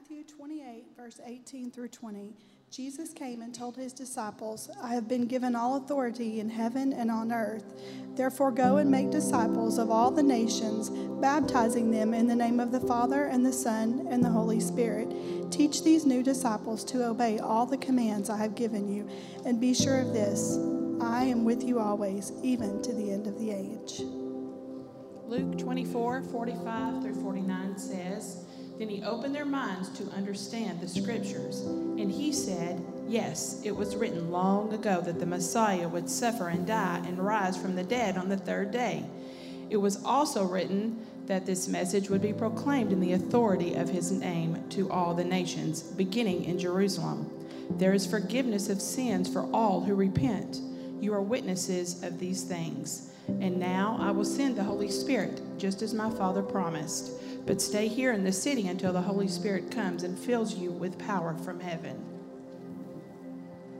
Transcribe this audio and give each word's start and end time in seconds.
Matthew 0.00 0.24
28, 0.24 0.84
verse 0.96 1.20
18 1.26 1.70
through 1.70 1.88
20. 1.88 2.32
Jesus 2.70 3.12
came 3.12 3.42
and 3.42 3.54
told 3.54 3.76
his 3.76 3.92
disciples, 3.92 4.70
I 4.82 4.94
have 4.94 5.06
been 5.08 5.26
given 5.26 5.54
all 5.54 5.76
authority 5.76 6.40
in 6.40 6.48
heaven 6.48 6.94
and 6.94 7.10
on 7.10 7.30
earth. 7.30 7.64
Therefore, 8.16 8.50
go 8.50 8.78
and 8.78 8.90
make 8.90 9.10
disciples 9.10 9.76
of 9.76 9.90
all 9.90 10.10
the 10.10 10.22
nations, 10.22 10.88
baptizing 11.20 11.90
them 11.90 12.14
in 12.14 12.26
the 12.26 12.34
name 12.34 12.60
of 12.60 12.72
the 12.72 12.80
Father, 12.80 13.24
and 13.24 13.44
the 13.44 13.52
Son, 13.52 14.06
and 14.10 14.24
the 14.24 14.30
Holy 14.30 14.58
Spirit. 14.58 15.12
Teach 15.50 15.84
these 15.84 16.06
new 16.06 16.22
disciples 16.22 16.82
to 16.84 17.06
obey 17.06 17.38
all 17.38 17.66
the 17.66 17.76
commands 17.76 18.30
I 18.30 18.38
have 18.38 18.54
given 18.54 18.88
you, 18.88 19.06
and 19.44 19.60
be 19.60 19.74
sure 19.74 20.00
of 20.00 20.14
this 20.14 20.56
I 21.02 21.24
am 21.24 21.44
with 21.44 21.62
you 21.62 21.78
always, 21.78 22.32
even 22.42 22.80
to 22.82 22.94
the 22.94 23.10
end 23.10 23.26
of 23.26 23.38
the 23.38 23.50
age. 23.50 24.00
Luke 25.26 25.58
24, 25.58 26.22
45 26.22 27.02
through 27.02 27.22
49 27.22 27.78
says, 27.78 28.46
Then 28.80 28.88
he 28.88 29.02
opened 29.02 29.34
their 29.34 29.44
minds 29.44 29.90
to 29.90 30.10
understand 30.16 30.80
the 30.80 30.88
scriptures. 30.88 31.60
And 31.60 32.10
he 32.10 32.32
said, 32.32 32.82
Yes, 33.06 33.60
it 33.62 33.76
was 33.76 33.94
written 33.94 34.30
long 34.30 34.72
ago 34.72 35.02
that 35.02 35.20
the 35.20 35.26
Messiah 35.26 35.86
would 35.86 36.08
suffer 36.08 36.48
and 36.48 36.66
die 36.66 37.02
and 37.06 37.18
rise 37.18 37.58
from 37.58 37.76
the 37.76 37.84
dead 37.84 38.16
on 38.16 38.30
the 38.30 38.38
third 38.38 38.70
day. 38.70 39.04
It 39.68 39.76
was 39.76 40.02
also 40.02 40.46
written 40.46 41.06
that 41.26 41.44
this 41.44 41.68
message 41.68 42.08
would 42.08 42.22
be 42.22 42.32
proclaimed 42.32 42.90
in 42.90 43.00
the 43.00 43.12
authority 43.12 43.74
of 43.74 43.90
his 43.90 44.10
name 44.10 44.64
to 44.70 44.90
all 44.90 45.12
the 45.12 45.24
nations, 45.24 45.82
beginning 45.82 46.44
in 46.44 46.58
Jerusalem. 46.58 47.30
There 47.68 47.92
is 47.92 48.06
forgiveness 48.06 48.70
of 48.70 48.80
sins 48.80 49.30
for 49.30 49.42
all 49.52 49.82
who 49.82 49.94
repent. 49.94 50.58
You 51.02 51.12
are 51.12 51.20
witnesses 51.20 52.02
of 52.02 52.18
these 52.18 52.44
things. 52.44 53.10
And 53.28 53.58
now 53.58 53.98
I 54.00 54.10
will 54.10 54.24
send 54.24 54.56
the 54.56 54.64
Holy 54.64 54.90
Spirit, 54.90 55.42
just 55.58 55.82
as 55.82 55.92
my 55.92 56.08
Father 56.08 56.42
promised. 56.42 57.12
But 57.46 57.60
stay 57.60 57.88
here 57.88 58.12
in 58.12 58.24
the 58.24 58.32
city 58.32 58.68
until 58.68 58.92
the 58.92 59.00
Holy 59.00 59.28
Spirit 59.28 59.70
comes 59.70 60.02
and 60.02 60.18
fills 60.18 60.54
you 60.54 60.70
with 60.70 60.98
power 60.98 61.34
from 61.34 61.60
heaven. 61.60 62.04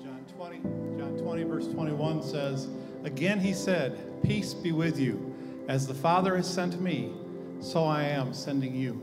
John 0.03 0.25
20, 0.37 0.59
John 0.99 1.19
20, 1.19 1.43
verse 1.45 1.69
21 1.69 2.23
says, 2.23 2.69
Again 3.05 3.41
he 3.41 3.53
said, 3.53 4.23
Peace 4.23 4.55
be 4.55 4.73
with 4.73 4.99
you. 4.99 5.35
As 5.69 5.87
the 5.87 5.95
Father 5.95 6.37
has 6.37 6.53
sent 6.53 6.81
me, 6.81 7.13
so 7.61 7.85
I 7.85 8.03
am 8.05 8.35
sending 8.35 8.75
you. 8.75 9.01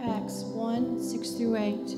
Acts 0.00 0.42
1 0.42 1.02
6 1.02 1.30
through 1.30 1.56
8. 1.56 1.96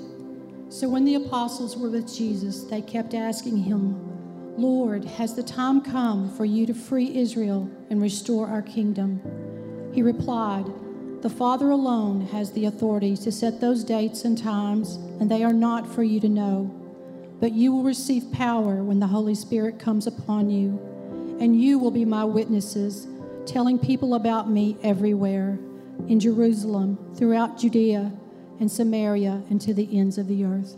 So 0.70 0.88
when 0.88 1.04
the 1.04 1.16
apostles 1.16 1.76
were 1.76 1.90
with 1.90 2.12
Jesus, 2.14 2.64
they 2.64 2.82
kept 2.82 3.14
asking 3.14 3.56
him, 3.56 4.04
Lord, 4.58 5.04
has 5.04 5.34
the 5.34 5.42
time 5.42 5.80
come 5.80 6.30
for 6.36 6.44
you 6.44 6.66
to 6.66 6.74
free 6.74 7.16
Israel 7.16 7.70
and 7.90 8.02
restore 8.02 8.48
our 8.48 8.62
kingdom? 8.62 9.20
He 9.98 10.02
replied, 10.02 10.66
The 11.22 11.28
Father 11.28 11.70
alone 11.70 12.20
has 12.28 12.52
the 12.52 12.66
authority 12.66 13.16
to 13.16 13.32
set 13.32 13.60
those 13.60 13.82
dates 13.82 14.24
and 14.24 14.38
times, 14.38 14.94
and 15.18 15.28
they 15.28 15.42
are 15.42 15.52
not 15.52 15.92
for 15.92 16.04
you 16.04 16.20
to 16.20 16.28
know. 16.28 16.70
But 17.40 17.50
you 17.50 17.72
will 17.72 17.82
receive 17.82 18.30
power 18.30 18.84
when 18.84 19.00
the 19.00 19.08
Holy 19.08 19.34
Spirit 19.34 19.80
comes 19.80 20.06
upon 20.06 20.50
you, 20.50 20.78
and 21.40 21.60
you 21.60 21.80
will 21.80 21.90
be 21.90 22.04
my 22.04 22.22
witnesses, 22.22 23.08
telling 23.44 23.76
people 23.76 24.14
about 24.14 24.48
me 24.48 24.76
everywhere 24.84 25.58
in 26.06 26.20
Jerusalem, 26.20 26.96
throughout 27.16 27.58
Judea 27.58 28.12
and 28.60 28.70
Samaria, 28.70 29.42
and 29.50 29.60
to 29.62 29.74
the 29.74 29.98
ends 29.98 30.16
of 30.16 30.28
the 30.28 30.44
earth. 30.44 30.76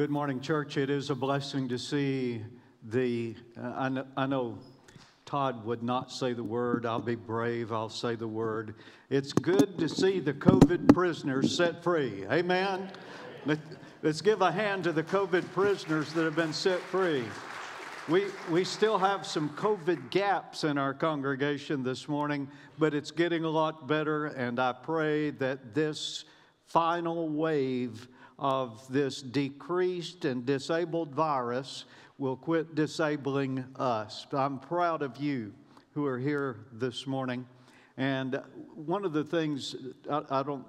Good 0.00 0.08
morning, 0.08 0.40
church. 0.40 0.78
It 0.78 0.88
is 0.88 1.10
a 1.10 1.14
blessing 1.14 1.68
to 1.68 1.78
see 1.78 2.40
the. 2.84 3.36
Uh, 3.54 3.74
I, 3.76 3.88
know, 3.90 4.06
I 4.16 4.24
know 4.24 4.58
Todd 5.26 5.62
would 5.66 5.82
not 5.82 6.10
say 6.10 6.32
the 6.32 6.42
word. 6.42 6.86
I'll 6.86 7.00
be 7.00 7.16
brave. 7.16 7.70
I'll 7.70 7.90
say 7.90 8.14
the 8.14 8.26
word. 8.26 8.76
It's 9.10 9.34
good 9.34 9.76
to 9.76 9.90
see 9.90 10.18
the 10.18 10.32
COVID 10.32 10.94
prisoners 10.94 11.54
set 11.54 11.84
free. 11.84 12.24
Amen. 12.32 12.90
Let, 13.44 13.58
let's 14.02 14.22
give 14.22 14.40
a 14.40 14.50
hand 14.50 14.84
to 14.84 14.92
the 14.92 15.02
COVID 15.02 15.52
prisoners 15.52 16.14
that 16.14 16.24
have 16.24 16.34
been 16.34 16.54
set 16.54 16.80
free. 16.80 17.24
We, 18.08 18.24
we 18.50 18.64
still 18.64 18.96
have 18.96 19.26
some 19.26 19.50
COVID 19.50 20.08
gaps 20.08 20.64
in 20.64 20.78
our 20.78 20.94
congregation 20.94 21.82
this 21.82 22.08
morning, 22.08 22.48
but 22.78 22.94
it's 22.94 23.10
getting 23.10 23.44
a 23.44 23.50
lot 23.50 23.86
better, 23.86 24.28
and 24.28 24.60
I 24.60 24.72
pray 24.72 25.28
that 25.28 25.74
this 25.74 26.24
final 26.64 27.28
wave 27.28 28.08
of 28.40 28.86
this 28.88 29.22
decreased 29.22 30.24
and 30.24 30.44
disabled 30.44 31.14
virus 31.14 31.84
will 32.18 32.36
quit 32.36 32.74
disabling 32.74 33.64
us. 33.76 34.26
I'm 34.32 34.58
proud 34.58 35.02
of 35.02 35.18
you 35.18 35.52
who 35.92 36.06
are 36.06 36.18
here 36.18 36.56
this 36.72 37.06
morning. 37.06 37.46
And 37.96 38.40
one 38.74 39.04
of 39.04 39.12
the 39.12 39.24
things, 39.24 39.76
I, 40.10 40.22
I 40.30 40.42
don't 40.42 40.64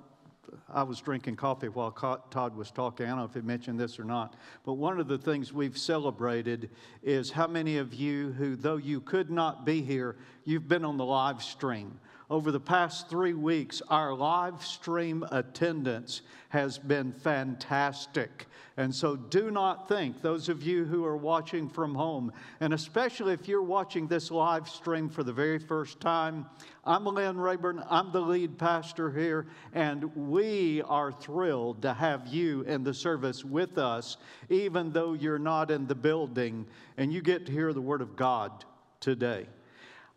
I 0.69 0.83
was 0.83 0.99
drinking 0.99 1.35
coffee 1.35 1.69
while 1.69 1.91
Todd 1.91 2.55
was 2.55 2.71
talking. 2.71 3.05
I 3.05 3.09
don't 3.09 3.19
know 3.19 3.25
if 3.25 3.33
he 3.33 3.41
mentioned 3.41 3.79
this 3.79 3.99
or 3.99 4.03
not, 4.03 4.35
but 4.65 4.73
one 4.73 4.99
of 4.99 5.07
the 5.07 5.17
things 5.17 5.53
we've 5.53 5.77
celebrated 5.77 6.69
is 7.03 7.31
how 7.31 7.47
many 7.47 7.77
of 7.77 7.93
you 7.93 8.31
who, 8.33 8.55
though 8.55 8.77
you 8.77 9.01
could 9.01 9.29
not 9.29 9.65
be 9.65 9.81
here, 9.81 10.17
you've 10.43 10.67
been 10.67 10.83
on 10.83 10.97
the 10.97 11.05
live 11.05 11.41
stream. 11.41 11.99
Over 12.31 12.53
the 12.53 12.61
past 12.61 13.09
three 13.09 13.33
weeks, 13.33 13.81
our 13.89 14.13
live 14.13 14.63
stream 14.63 15.25
attendance 15.33 16.21
has 16.47 16.77
been 16.77 17.11
fantastic. 17.11 18.47
And 18.77 18.95
so 18.95 19.17
do 19.17 19.51
not 19.51 19.89
think, 19.89 20.21
those 20.21 20.47
of 20.47 20.63
you 20.63 20.85
who 20.85 21.03
are 21.03 21.17
watching 21.17 21.67
from 21.67 21.93
home, 21.93 22.31
and 22.61 22.73
especially 22.73 23.33
if 23.33 23.49
you're 23.49 23.61
watching 23.61 24.07
this 24.07 24.31
live 24.31 24.69
stream 24.69 25.09
for 25.09 25.23
the 25.23 25.33
very 25.33 25.59
first 25.59 25.99
time, 25.99 26.45
I'm 26.85 27.03
Lynn 27.03 27.37
Rayburn, 27.37 27.83
I'm 27.89 28.13
the 28.13 28.21
lead 28.21 28.57
pastor 28.57 29.11
here, 29.11 29.47
and 29.73 30.15
we 30.15 30.83
are 30.83 31.11
thrilled 31.11 31.81
to 31.81 31.93
have 31.93 32.27
you 32.27 32.61
in 32.61 32.85
the 32.85 32.93
service 32.93 33.43
with 33.43 33.77
us, 33.77 34.15
even 34.49 34.93
though 34.93 35.11
you're 35.11 35.37
not 35.37 35.69
in 35.69 35.85
the 35.85 35.95
building, 35.95 36.65
and 36.95 37.11
you 37.11 37.21
get 37.21 37.45
to 37.47 37.51
hear 37.51 37.73
the 37.73 37.81
Word 37.81 38.01
of 38.01 38.15
God 38.15 38.63
today. 39.01 39.47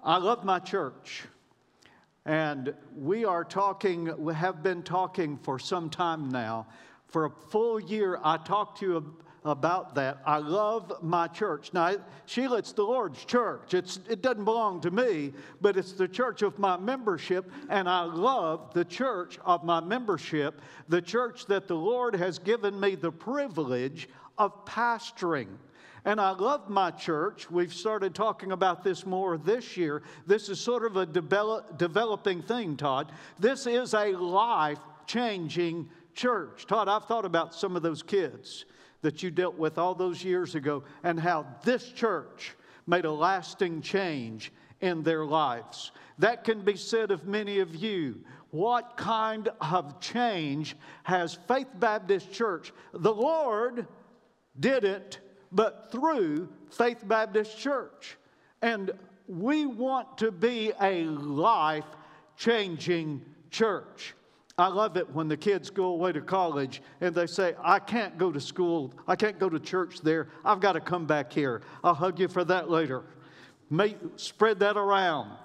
I 0.00 0.18
love 0.18 0.44
my 0.44 0.60
church. 0.60 1.24
And 2.26 2.74
we 2.96 3.24
are 3.24 3.44
talking, 3.44 4.10
we 4.22 4.34
have 4.34 4.62
been 4.62 4.82
talking 4.82 5.36
for 5.38 5.58
some 5.58 5.90
time 5.90 6.30
now. 6.30 6.66
For 7.08 7.26
a 7.26 7.30
full 7.30 7.78
year, 7.78 8.18
I 8.24 8.38
talked 8.38 8.80
to 8.80 8.86
you 8.86 9.16
about 9.44 9.94
that. 9.94 10.18
I 10.24 10.38
love 10.38 11.02
my 11.02 11.28
church. 11.28 11.74
Now, 11.74 11.96
Sheila, 12.24 12.58
it's 12.58 12.72
the 12.72 12.82
Lord's 12.82 13.22
church. 13.26 13.74
It's, 13.74 14.00
it 14.08 14.22
doesn't 14.22 14.44
belong 14.44 14.80
to 14.80 14.90
me, 14.90 15.34
but 15.60 15.76
it's 15.76 15.92
the 15.92 16.08
church 16.08 16.40
of 16.40 16.58
my 16.58 16.78
membership, 16.78 17.50
and 17.68 17.86
I 17.86 18.04
love 18.04 18.72
the 18.72 18.86
church 18.86 19.38
of 19.44 19.62
my 19.62 19.80
membership, 19.80 20.62
the 20.88 21.02
church 21.02 21.44
that 21.46 21.68
the 21.68 21.76
Lord 21.76 22.16
has 22.16 22.38
given 22.38 22.80
me 22.80 22.94
the 22.94 23.12
privilege 23.12 24.08
of 24.38 24.64
pastoring. 24.64 25.48
And 26.04 26.20
I 26.20 26.30
love 26.30 26.68
my 26.68 26.90
church. 26.90 27.50
We've 27.50 27.72
started 27.72 28.14
talking 28.14 28.52
about 28.52 28.84
this 28.84 29.06
more 29.06 29.38
this 29.38 29.76
year. 29.76 30.02
This 30.26 30.50
is 30.50 30.60
sort 30.60 30.84
of 30.84 30.96
a 30.96 31.06
develop, 31.06 31.78
developing 31.78 32.42
thing, 32.42 32.76
Todd. 32.76 33.10
This 33.38 33.66
is 33.66 33.94
a 33.94 34.12
life 34.12 34.78
changing 35.06 35.88
church. 36.14 36.66
Todd, 36.66 36.88
I've 36.88 37.06
thought 37.06 37.24
about 37.24 37.54
some 37.54 37.74
of 37.74 37.82
those 37.82 38.02
kids 38.02 38.66
that 39.00 39.22
you 39.22 39.30
dealt 39.30 39.56
with 39.56 39.78
all 39.78 39.94
those 39.94 40.22
years 40.22 40.54
ago 40.54 40.84
and 41.02 41.18
how 41.18 41.46
this 41.64 41.90
church 41.90 42.54
made 42.86 43.06
a 43.06 43.12
lasting 43.12 43.80
change 43.80 44.52
in 44.80 45.02
their 45.02 45.24
lives. 45.24 45.92
That 46.18 46.44
can 46.44 46.60
be 46.60 46.76
said 46.76 47.10
of 47.10 47.26
many 47.26 47.60
of 47.60 47.74
you. 47.74 48.20
What 48.50 48.96
kind 48.96 49.48
of 49.60 50.00
change 50.00 50.76
has 51.02 51.38
Faith 51.48 51.68
Baptist 51.78 52.30
Church? 52.32 52.72
The 52.92 53.12
Lord 53.12 53.86
did 54.60 54.84
it 54.84 55.18
but 55.54 55.90
through 55.90 56.48
Faith 56.70 57.06
Baptist 57.06 57.58
Church. 57.58 58.16
And 58.60 58.90
we 59.28 59.66
want 59.66 60.18
to 60.18 60.30
be 60.30 60.72
a 60.80 61.04
life 61.04 61.84
changing 62.36 63.22
church. 63.50 64.14
I 64.56 64.68
love 64.68 64.96
it 64.96 65.10
when 65.10 65.26
the 65.26 65.36
kids 65.36 65.70
go 65.70 65.86
away 65.86 66.12
to 66.12 66.20
college 66.20 66.80
and 67.00 67.14
they 67.14 67.26
say, 67.26 67.54
I 67.60 67.78
can't 67.78 68.18
go 68.18 68.30
to 68.30 68.40
school, 68.40 68.92
I 69.08 69.16
can't 69.16 69.38
go 69.38 69.48
to 69.48 69.58
church 69.58 70.00
there, 70.00 70.28
I've 70.44 70.60
got 70.60 70.72
to 70.72 70.80
come 70.80 71.06
back 71.06 71.32
here. 71.32 71.62
I'll 71.82 71.94
hug 71.94 72.20
you 72.20 72.28
for 72.28 72.44
that 72.44 72.70
later. 72.70 73.02
Spread 74.16 74.60
that 74.60 74.76
around. 74.76 75.36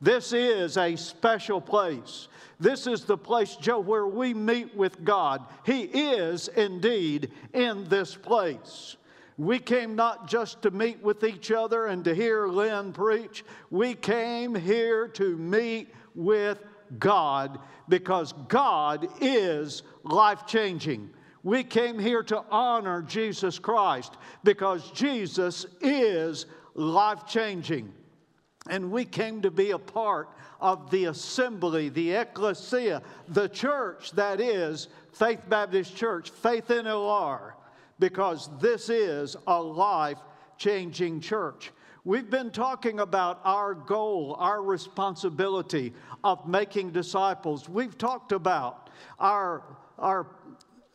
This 0.00 0.32
is 0.32 0.76
a 0.76 0.94
special 0.94 1.60
place. 1.60 2.28
This 2.60 2.86
is 2.86 3.04
the 3.04 3.18
place, 3.18 3.56
Joe, 3.56 3.80
where 3.80 4.06
we 4.06 4.32
meet 4.32 4.76
with 4.76 5.04
God. 5.04 5.44
He 5.64 5.82
is 5.82 6.48
indeed 6.48 7.32
in 7.52 7.88
this 7.88 8.14
place. 8.14 8.96
We 9.38 9.58
came 9.58 9.96
not 9.96 10.28
just 10.28 10.62
to 10.62 10.70
meet 10.70 11.02
with 11.02 11.22
each 11.22 11.50
other 11.50 11.86
and 11.86 12.04
to 12.04 12.14
hear 12.14 12.48
Lynn 12.48 12.92
preach, 12.92 13.44
we 13.70 13.94
came 13.94 14.54
here 14.54 15.08
to 15.08 15.36
meet 15.36 15.94
with 16.14 16.62
God 16.98 17.58
because 17.88 18.32
God 18.48 19.08
is 19.20 19.82
life 20.04 20.46
changing. 20.46 21.10
We 21.42 21.64
came 21.64 21.98
here 21.98 22.22
to 22.24 22.44
honor 22.50 23.02
Jesus 23.02 23.58
Christ 23.58 24.16
because 24.42 24.90
Jesus 24.92 25.66
is 25.80 26.46
life 26.74 27.26
changing. 27.26 27.92
And 28.68 28.90
we 28.90 29.04
came 29.04 29.42
to 29.42 29.50
be 29.50 29.70
a 29.70 29.78
part 29.78 30.28
of 30.60 30.90
the 30.90 31.04
assembly, 31.04 31.88
the 31.88 32.12
ecclesia, 32.12 33.02
the 33.28 33.48
church 33.48 34.12
that 34.12 34.40
is 34.40 34.88
Faith 35.12 35.42
Baptist 35.48 35.94
Church, 35.94 36.30
Faith 36.30 36.68
NLR, 36.68 37.52
because 37.98 38.50
this 38.60 38.88
is 38.88 39.36
a 39.46 39.60
life 39.60 40.18
changing 40.58 41.20
church. 41.20 41.72
We've 42.04 42.30
been 42.30 42.50
talking 42.50 43.00
about 43.00 43.40
our 43.44 43.74
goal, 43.74 44.36
our 44.38 44.62
responsibility 44.62 45.92
of 46.22 46.46
making 46.46 46.92
disciples. 46.92 47.68
We've 47.68 47.98
talked 47.98 48.30
about 48.32 48.90
our, 49.18 49.64
our, 49.98 50.28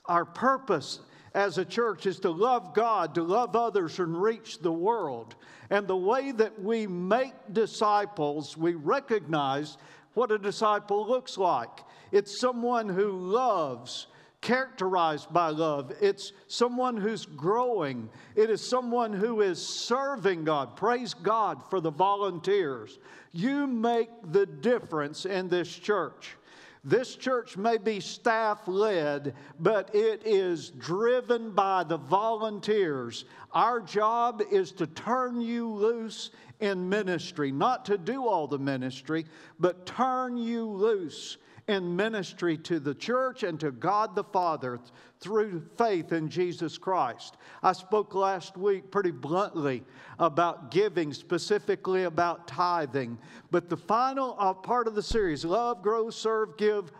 our 0.05 0.23
purpose 0.23 1.01
as 1.33 1.57
a 1.57 1.65
church 1.65 2.05
is 2.05 2.19
to 2.19 2.29
love 2.29 2.73
God, 2.73 3.15
to 3.15 3.23
love 3.23 3.55
others, 3.55 3.99
and 3.99 4.21
reach 4.21 4.59
the 4.59 4.71
world. 4.71 5.35
And 5.69 5.87
the 5.87 5.97
way 5.97 6.31
that 6.33 6.61
we 6.61 6.87
make 6.87 7.33
disciples, 7.51 8.57
we 8.57 8.75
recognize 8.75 9.77
what 10.13 10.31
a 10.31 10.37
disciple 10.37 11.07
looks 11.07 11.37
like. 11.37 11.69
It's 12.11 12.39
someone 12.39 12.89
who 12.89 13.11
loves, 13.11 14.07
characterized 14.41 15.31
by 15.31 15.49
love. 15.49 15.93
It's 16.01 16.33
someone 16.47 16.97
who's 16.97 17.25
growing. 17.25 18.09
It 18.35 18.49
is 18.49 18.65
someone 18.65 19.13
who 19.13 19.41
is 19.41 19.65
serving 19.65 20.43
God. 20.43 20.75
Praise 20.75 21.13
God 21.13 21.61
for 21.69 21.79
the 21.79 21.91
volunteers. 21.91 22.99
You 23.31 23.67
make 23.67 24.09
the 24.31 24.47
difference 24.47 25.25
in 25.25 25.47
this 25.47 25.73
church. 25.73 26.35
This 26.83 27.15
church 27.15 27.57
may 27.57 27.77
be 27.77 27.99
staff 27.99 28.67
led, 28.67 29.35
but 29.59 29.93
it 29.93 30.23
is 30.25 30.71
driven 30.71 31.51
by 31.51 31.83
the 31.83 31.97
volunteers. 31.97 33.25
Our 33.51 33.79
job 33.81 34.41
is 34.51 34.71
to 34.73 34.87
turn 34.87 35.39
you 35.41 35.69
loose 35.69 36.31
in 36.59 36.89
ministry, 36.89 37.51
not 37.51 37.85
to 37.85 37.99
do 37.99 38.27
all 38.27 38.47
the 38.47 38.57
ministry, 38.57 39.25
but 39.59 39.85
turn 39.85 40.37
you 40.37 40.65
loose 40.65 41.37
in 41.67 41.95
ministry 41.95 42.57
to 42.57 42.79
the 42.79 42.93
church 42.93 43.43
and 43.43 43.59
to 43.59 43.71
God 43.71 44.15
the 44.15 44.23
Father 44.23 44.79
through 45.19 45.63
faith 45.77 46.11
in 46.11 46.29
Jesus 46.29 46.77
Christ. 46.77 47.37
I 47.61 47.73
spoke 47.73 48.15
last 48.15 48.57
week 48.57 48.91
pretty 48.91 49.11
bluntly 49.11 49.83
about 50.19 50.71
giving, 50.71 51.13
specifically 51.13 52.03
about 52.03 52.47
tithing. 52.47 53.17
But 53.51 53.69
the 53.69 53.77
final 53.77 54.35
uh, 54.39 54.53
part 54.53 54.87
of 54.87 54.95
the 54.95 55.03
series 55.03 55.45
love, 55.45 55.81
grow, 55.81 56.09
serve, 56.09 56.57
give, 56.57 56.91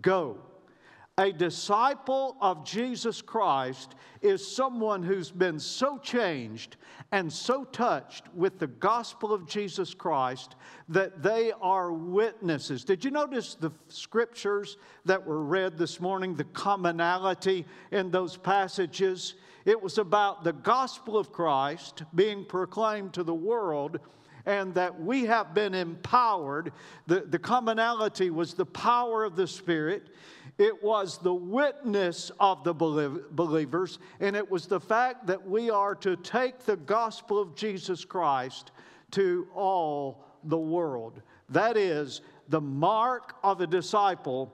go. 0.00 0.38
A 1.20 1.32
disciple 1.32 2.34
of 2.40 2.64
Jesus 2.64 3.20
Christ 3.20 3.94
is 4.22 4.56
someone 4.56 5.02
who's 5.02 5.30
been 5.30 5.60
so 5.60 5.98
changed 5.98 6.78
and 7.12 7.30
so 7.30 7.64
touched 7.64 8.32
with 8.32 8.58
the 8.58 8.68
gospel 8.68 9.30
of 9.30 9.46
Jesus 9.46 9.92
Christ 9.92 10.56
that 10.88 11.22
they 11.22 11.52
are 11.60 11.92
witnesses. 11.92 12.84
Did 12.84 13.04
you 13.04 13.10
notice 13.10 13.54
the 13.54 13.70
scriptures 13.88 14.78
that 15.04 15.26
were 15.26 15.44
read 15.44 15.76
this 15.76 16.00
morning, 16.00 16.36
the 16.36 16.44
commonality 16.44 17.66
in 17.90 18.10
those 18.10 18.38
passages? 18.38 19.34
It 19.66 19.82
was 19.82 19.98
about 19.98 20.42
the 20.42 20.54
gospel 20.54 21.18
of 21.18 21.32
Christ 21.32 22.02
being 22.14 22.46
proclaimed 22.46 23.12
to 23.12 23.24
the 23.24 23.34
world 23.34 24.00
and 24.46 24.74
that 24.74 24.98
we 24.98 25.26
have 25.26 25.54
been 25.54 25.74
empowered. 25.74 26.72
The, 27.06 27.20
the 27.20 27.38
commonality 27.38 28.30
was 28.30 28.54
the 28.54 28.66
power 28.66 29.24
of 29.24 29.36
the 29.36 29.46
Spirit. 29.46 30.08
It 30.58 30.82
was 30.82 31.18
the 31.18 31.34
witness 31.34 32.30
of 32.40 32.64
the 32.64 32.74
believers, 32.74 33.98
and 34.20 34.36
it 34.36 34.50
was 34.50 34.66
the 34.66 34.80
fact 34.80 35.26
that 35.26 35.48
we 35.48 35.70
are 35.70 35.94
to 35.96 36.16
take 36.16 36.60
the 36.60 36.76
gospel 36.76 37.38
of 37.38 37.54
Jesus 37.54 38.04
Christ 38.04 38.72
to 39.12 39.46
all 39.54 40.24
the 40.44 40.58
world. 40.58 41.22
That 41.48 41.76
is, 41.76 42.20
the 42.48 42.60
mark 42.60 43.36
of 43.42 43.60
a 43.60 43.66
disciple 43.66 44.52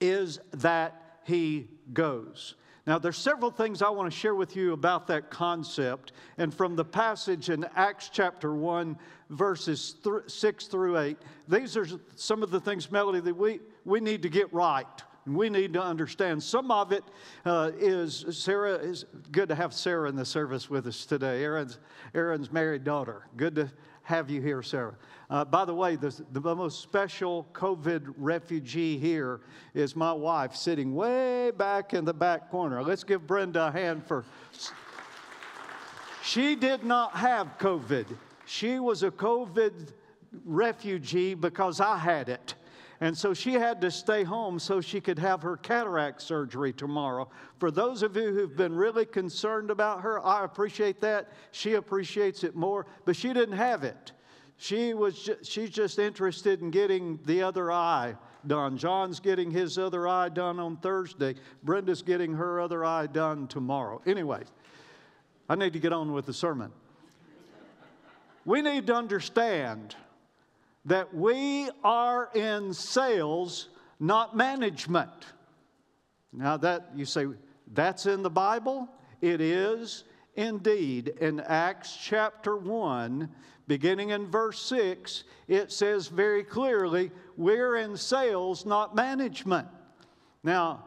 is 0.00 0.40
that 0.52 1.20
he 1.24 1.68
goes. 1.92 2.54
Now, 2.84 2.98
there's 2.98 3.16
several 3.16 3.52
things 3.52 3.80
I 3.80 3.90
want 3.90 4.12
to 4.12 4.18
share 4.18 4.34
with 4.34 4.56
you 4.56 4.72
about 4.72 5.06
that 5.06 5.30
concept. 5.30 6.12
And 6.36 6.52
from 6.52 6.74
the 6.74 6.84
passage 6.84 7.48
in 7.48 7.64
Acts 7.76 8.10
chapter 8.12 8.54
1, 8.54 8.98
verses 9.30 9.94
th- 10.02 10.22
6 10.26 10.66
through 10.66 10.98
8, 10.98 11.16
these 11.46 11.76
are 11.76 11.86
some 12.16 12.42
of 12.42 12.50
the 12.50 12.58
things, 12.58 12.90
Melody, 12.90 13.20
that 13.20 13.36
we, 13.36 13.60
we 13.84 14.00
need 14.00 14.22
to 14.22 14.28
get 14.28 14.52
right 14.52 14.86
we 15.26 15.48
need 15.48 15.72
to 15.74 15.82
understand. 15.82 16.42
Some 16.42 16.70
of 16.70 16.92
it 16.92 17.04
uh, 17.44 17.70
is 17.78 18.24
Sarah, 18.30 18.74
is 18.74 19.04
good 19.30 19.48
to 19.48 19.54
have 19.54 19.72
Sarah 19.72 20.08
in 20.08 20.16
the 20.16 20.24
service 20.24 20.68
with 20.68 20.86
us 20.86 21.06
today. 21.06 21.42
Aaron's, 21.44 21.78
Aaron's 22.14 22.50
married 22.50 22.84
daughter. 22.84 23.26
Good 23.36 23.54
to 23.56 23.70
have 24.02 24.30
you 24.30 24.40
here, 24.40 24.62
Sarah. 24.62 24.96
Uh, 25.30 25.44
by 25.44 25.64
the 25.64 25.74
way, 25.74 25.96
the, 25.96 26.12
the 26.32 26.40
most 26.40 26.82
special 26.82 27.46
COVID 27.52 28.14
refugee 28.16 28.98
here 28.98 29.40
is 29.74 29.94
my 29.94 30.12
wife 30.12 30.56
sitting 30.56 30.94
way 30.94 31.52
back 31.52 31.94
in 31.94 32.04
the 32.04 32.14
back 32.14 32.50
corner. 32.50 32.82
Let's 32.82 33.04
give 33.04 33.26
Brenda 33.26 33.68
a 33.68 33.70
hand 33.70 34.04
for. 34.04 34.24
She 36.24 36.56
did 36.56 36.84
not 36.84 37.14
have 37.16 37.58
COVID. 37.58 38.06
She 38.44 38.78
was 38.78 39.02
a 39.02 39.10
COVID 39.10 39.92
refugee 40.44 41.34
because 41.34 41.80
I 41.80 41.96
had 41.96 42.28
it. 42.28 42.54
And 43.02 43.18
so 43.18 43.34
she 43.34 43.54
had 43.54 43.80
to 43.80 43.90
stay 43.90 44.22
home 44.22 44.60
so 44.60 44.80
she 44.80 45.00
could 45.00 45.18
have 45.18 45.42
her 45.42 45.56
cataract 45.56 46.22
surgery 46.22 46.72
tomorrow. 46.72 47.28
For 47.58 47.72
those 47.72 48.04
of 48.04 48.16
you 48.16 48.32
who've 48.32 48.56
been 48.56 48.76
really 48.76 49.06
concerned 49.06 49.72
about 49.72 50.02
her, 50.02 50.24
I 50.24 50.44
appreciate 50.44 51.00
that. 51.00 51.32
She 51.50 51.74
appreciates 51.74 52.44
it 52.44 52.54
more, 52.54 52.86
but 53.04 53.16
she 53.16 53.32
didn't 53.32 53.56
have 53.56 53.82
it. 53.82 54.12
She 54.56 54.94
was 54.94 55.28
she's 55.42 55.70
just 55.70 55.98
interested 55.98 56.60
in 56.60 56.70
getting 56.70 57.18
the 57.24 57.42
other 57.42 57.72
eye 57.72 58.14
done. 58.46 58.78
John's 58.78 59.18
getting 59.18 59.50
his 59.50 59.78
other 59.78 60.06
eye 60.06 60.28
done 60.28 60.60
on 60.60 60.76
Thursday. 60.76 61.34
Brenda's 61.64 62.02
getting 62.02 62.32
her 62.34 62.60
other 62.60 62.84
eye 62.84 63.08
done 63.08 63.48
tomorrow. 63.48 64.00
Anyway, 64.06 64.44
I 65.48 65.56
need 65.56 65.72
to 65.72 65.80
get 65.80 65.92
on 65.92 66.12
with 66.12 66.26
the 66.26 66.32
sermon. 66.32 66.70
We 68.44 68.62
need 68.62 68.86
to 68.86 68.94
understand 68.94 69.96
that 70.84 71.14
we 71.14 71.70
are 71.84 72.30
in 72.34 72.74
sales, 72.74 73.68
not 74.00 74.36
management. 74.36 75.10
Now, 76.32 76.56
that 76.58 76.90
you 76.94 77.04
say, 77.04 77.26
that's 77.72 78.06
in 78.06 78.22
the 78.22 78.30
Bible? 78.30 78.88
It 79.20 79.40
is 79.40 80.04
indeed. 80.34 81.08
In 81.20 81.40
Acts 81.40 81.96
chapter 82.02 82.56
1, 82.56 83.28
beginning 83.66 84.10
in 84.10 84.26
verse 84.26 84.60
6, 84.62 85.24
it 85.48 85.70
says 85.70 86.08
very 86.08 86.42
clearly, 86.42 87.10
we're 87.36 87.76
in 87.76 87.96
sales, 87.96 88.66
not 88.66 88.94
management. 88.94 89.68
Now, 90.42 90.84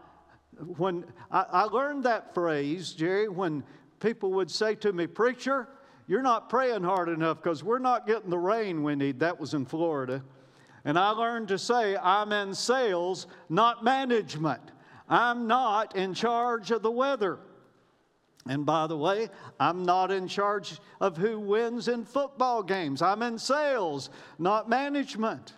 when 0.77 1.05
I, 1.31 1.45
I 1.51 1.63
learned 1.63 2.03
that 2.03 2.33
phrase, 2.33 2.93
Jerry, 2.93 3.29
when 3.29 3.63
people 3.99 4.33
would 4.33 4.51
say 4.51 4.75
to 4.75 4.91
me, 4.91 5.07
Preacher, 5.07 5.67
you're 6.07 6.21
not 6.21 6.49
praying 6.49 6.83
hard 6.83 7.09
enough 7.09 7.41
because 7.41 7.63
we're 7.63 7.79
not 7.79 8.05
getting 8.05 8.29
the 8.29 8.37
rain 8.37 8.83
we 8.83 8.95
need. 8.95 9.19
That 9.19 9.39
was 9.39 9.53
in 9.53 9.65
Florida. 9.65 10.23
And 10.83 10.99
I 10.99 11.09
learned 11.09 11.47
to 11.47 11.57
say, 11.57 11.97
I'm 11.97 12.31
in 12.31 12.53
sales, 12.53 13.25
not 13.49 13.83
management. 13.83 14.61
I'm 15.09 15.47
not 15.47 15.95
in 15.95 16.13
charge 16.13 16.69
of 16.71 16.83
the 16.83 16.91
weather. 16.91 17.39
And 18.47 18.65
by 18.65 18.85
the 18.85 18.97
way, 18.97 19.29
I'm 19.59 19.83
not 19.83 20.11
in 20.11 20.27
charge 20.27 20.79
of 21.01 21.17
who 21.17 21.39
wins 21.39 21.87
in 21.87 22.05
football 22.05 22.61
games. 22.61 23.01
I'm 23.01 23.23
in 23.23 23.39
sales, 23.39 24.11
not 24.37 24.69
management. 24.69 25.53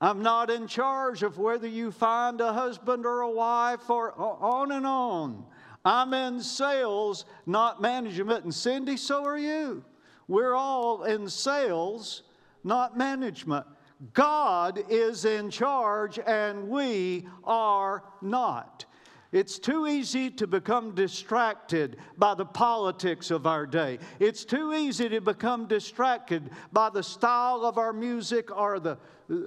I'm 0.00 0.22
not 0.22 0.50
in 0.50 0.66
charge 0.66 1.22
of 1.22 1.38
whether 1.38 1.68
you 1.68 1.92
find 1.92 2.40
a 2.40 2.52
husband 2.52 3.06
or 3.06 3.20
a 3.20 3.30
wife 3.30 3.88
or 3.88 4.12
on 4.18 4.72
and 4.72 4.84
on. 4.84 5.46
I'm 5.84 6.14
in 6.14 6.40
sales, 6.40 7.26
not 7.46 7.80
management. 7.80 8.44
And 8.44 8.54
Cindy, 8.54 8.96
so 8.96 9.24
are 9.24 9.38
you. 9.38 9.84
We're 10.28 10.54
all 10.54 11.04
in 11.04 11.28
sales, 11.28 12.22
not 12.62 12.96
management. 12.96 13.66
God 14.12 14.80
is 14.88 15.24
in 15.24 15.50
charge 15.50 16.18
and 16.18 16.68
we 16.68 17.26
are 17.44 18.04
not. 18.22 18.86
It's 19.34 19.58
too 19.58 19.88
easy 19.88 20.30
to 20.30 20.46
become 20.46 20.94
distracted 20.94 21.96
by 22.16 22.34
the 22.34 22.44
politics 22.44 23.32
of 23.32 23.48
our 23.48 23.66
day. 23.66 23.98
It's 24.20 24.44
too 24.44 24.72
easy 24.72 25.08
to 25.08 25.20
become 25.20 25.66
distracted 25.66 26.50
by 26.72 26.90
the 26.90 27.02
style 27.02 27.64
of 27.64 27.76
our 27.76 27.92
music 27.92 28.56
or 28.56 28.78
the 28.78 28.96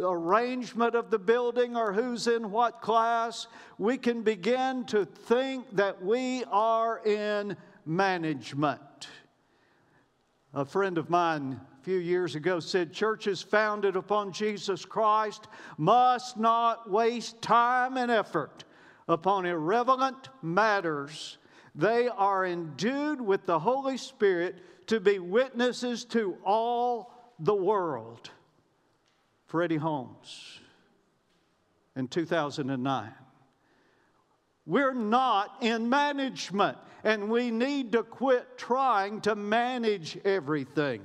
arrangement 0.01 0.93
of 0.93 1.09
the 1.09 1.17
building 1.17 1.77
or 1.77 1.93
who's 1.93 2.27
in 2.27 2.51
what 2.51 2.81
class. 2.81 3.47
We 3.77 3.97
can 3.97 4.23
begin 4.23 4.83
to 4.87 5.05
think 5.05 5.73
that 5.77 6.03
we 6.03 6.43
are 6.51 6.99
in 7.05 7.55
management. 7.85 9.07
A 10.53 10.65
friend 10.65 10.97
of 10.97 11.09
mine 11.09 11.61
a 11.79 11.83
few 11.85 11.99
years 11.99 12.35
ago 12.35 12.59
said 12.59 12.91
churches 12.91 13.41
founded 13.41 13.95
upon 13.95 14.33
Jesus 14.33 14.83
Christ 14.83 15.47
must 15.77 16.35
not 16.35 16.91
waste 16.91 17.41
time 17.41 17.95
and 17.95 18.11
effort 18.11 18.65
upon 19.07 19.45
irrelevant 19.45 20.29
matters. 20.41 21.37
They 21.75 22.07
are 22.07 22.45
endued 22.45 23.21
with 23.21 23.45
the 23.45 23.59
Holy 23.59 23.97
Spirit 23.97 24.87
to 24.87 24.99
be 24.99 25.19
witnesses 25.19 26.05
to 26.05 26.37
all 26.43 27.13
the 27.39 27.55
world. 27.55 28.31
Freddie 29.45 29.77
Holmes 29.77 30.59
in 31.95 32.07
2009. 32.07 33.11
We're 34.65 34.93
not 34.93 35.55
in 35.61 35.89
management, 35.89 36.77
and 37.03 37.29
we 37.29 37.51
need 37.51 37.93
to 37.93 38.03
quit 38.03 38.57
trying 38.57 39.21
to 39.21 39.35
manage 39.35 40.17
everything. 40.25 41.01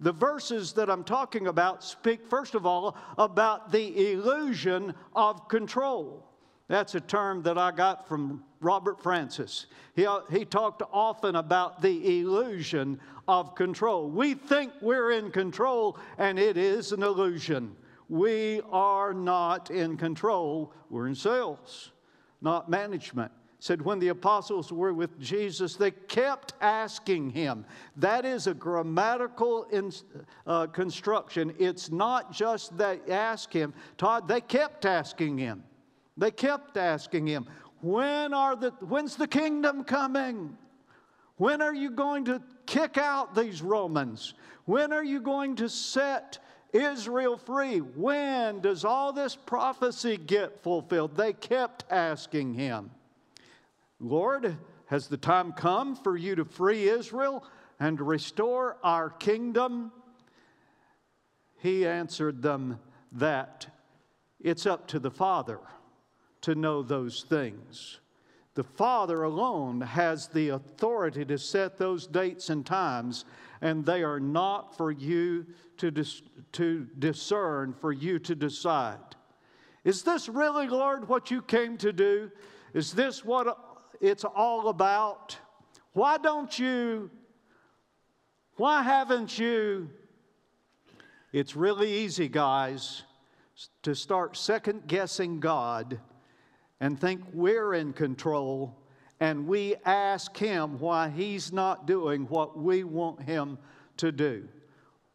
The 0.00 0.12
verses 0.12 0.72
that 0.72 0.88
I'm 0.88 1.04
talking 1.04 1.46
about 1.46 1.84
speak, 1.84 2.26
first 2.26 2.54
of 2.54 2.64
all, 2.64 2.96
about 3.18 3.70
the 3.70 4.12
illusion 4.12 4.94
of 5.14 5.48
control. 5.48 6.24
That's 6.68 6.94
a 6.94 7.00
term 7.00 7.42
that 7.42 7.58
I 7.58 7.70
got 7.72 8.08
from 8.08 8.42
Robert 8.60 9.02
Francis. 9.02 9.66
He, 9.94 10.06
he 10.30 10.44
talked 10.44 10.82
often 10.92 11.36
about 11.36 11.82
the 11.82 12.20
illusion 12.20 12.98
of 13.28 13.54
control. 13.54 14.08
We 14.08 14.34
think 14.34 14.72
we're 14.80 15.12
in 15.12 15.30
control, 15.30 15.98
and 16.16 16.38
it 16.38 16.56
is 16.56 16.92
an 16.92 17.02
illusion. 17.02 17.76
We 18.08 18.62
are 18.70 19.12
not 19.12 19.70
in 19.70 19.96
control, 19.96 20.72
we're 20.88 21.08
in 21.08 21.14
sales 21.14 21.92
not 22.44 22.68
management. 22.68 23.32
Said 23.58 23.80
when 23.80 23.98
the 23.98 24.08
apostles 24.08 24.70
were 24.70 24.92
with 24.92 25.18
Jesus, 25.18 25.74
they 25.74 25.90
kept 25.90 26.52
asking 26.60 27.30
him. 27.30 27.64
That 27.96 28.26
is 28.26 28.46
a 28.46 28.52
grammatical 28.52 29.64
in, 29.72 29.90
uh, 30.46 30.66
construction. 30.66 31.54
It's 31.58 31.90
not 31.90 32.30
just 32.30 32.76
they 32.76 33.00
ask 33.08 33.50
him. 33.50 33.72
Todd, 33.96 34.28
they 34.28 34.42
kept 34.42 34.84
asking 34.84 35.38
him. 35.38 35.64
They 36.16 36.30
kept 36.30 36.76
asking 36.76 37.26
him, 37.26 37.46
when 37.80 38.32
are 38.32 38.56
the, 38.56 38.70
when's 38.80 39.16
the 39.16 39.26
kingdom 39.26 39.84
coming? 39.84 40.56
When 41.36 41.60
are 41.60 41.74
you 41.74 41.90
going 41.90 42.24
to 42.26 42.42
kick 42.66 42.96
out 42.96 43.34
these 43.34 43.60
Romans? 43.62 44.34
When 44.64 44.92
are 44.92 45.04
you 45.04 45.20
going 45.20 45.56
to 45.56 45.68
set 45.68 46.38
Israel 46.74 47.36
free. 47.36 47.78
When 47.78 48.60
does 48.60 48.84
all 48.84 49.12
this 49.12 49.36
prophecy 49.36 50.16
get 50.16 50.62
fulfilled? 50.62 51.16
They 51.16 51.32
kept 51.32 51.84
asking 51.90 52.54
him, 52.54 52.90
Lord, 54.00 54.56
has 54.86 55.06
the 55.06 55.16
time 55.16 55.52
come 55.52 55.94
for 55.94 56.16
you 56.16 56.34
to 56.34 56.44
free 56.44 56.88
Israel 56.88 57.44
and 57.78 57.98
to 57.98 58.04
restore 58.04 58.76
our 58.82 59.08
kingdom? 59.08 59.92
He 61.58 61.86
answered 61.86 62.42
them 62.42 62.80
that 63.12 63.68
it's 64.40 64.66
up 64.66 64.88
to 64.88 64.98
the 64.98 65.12
Father 65.12 65.60
to 66.44 66.54
know 66.54 66.82
those 66.82 67.22
things. 67.22 68.00
The 68.54 68.62
Father 68.62 69.22
alone 69.22 69.80
has 69.80 70.28
the 70.28 70.50
authority 70.50 71.24
to 71.24 71.38
set 71.38 71.78
those 71.78 72.06
dates 72.06 72.50
and 72.50 72.64
times, 72.64 73.24
and 73.62 73.84
they 73.84 74.02
are 74.02 74.20
not 74.20 74.76
for 74.76 74.90
you 74.90 75.46
to, 75.78 75.90
dis- 75.90 76.22
to 76.52 76.86
discern, 76.98 77.72
for 77.72 77.92
you 77.92 78.18
to 78.20 78.34
decide. 78.34 78.98
Is 79.84 80.02
this 80.02 80.28
really, 80.28 80.68
Lord, 80.68 81.08
what 81.08 81.30
you 81.30 81.40
came 81.40 81.78
to 81.78 81.92
do? 81.92 82.30
Is 82.74 82.92
this 82.92 83.24
what 83.24 83.58
it's 84.02 84.24
all 84.24 84.68
about? 84.68 85.38
Why 85.94 86.18
don't 86.18 86.56
you? 86.58 87.10
Why 88.56 88.82
haven't 88.82 89.38
you? 89.38 89.88
It's 91.32 91.56
really 91.56 91.90
easy, 91.90 92.28
guys, 92.28 93.02
to 93.82 93.94
start 93.94 94.36
second 94.36 94.86
guessing 94.86 95.40
God 95.40 95.98
and 96.80 97.00
think 97.00 97.22
we're 97.32 97.74
in 97.74 97.92
control 97.92 98.76
and 99.20 99.46
we 99.46 99.76
ask 99.84 100.36
Him 100.36 100.78
why 100.78 101.08
He's 101.08 101.52
not 101.52 101.86
doing 101.86 102.24
what 102.26 102.58
we 102.58 102.84
want 102.84 103.22
Him 103.22 103.58
to 103.96 104.12
do. 104.12 104.48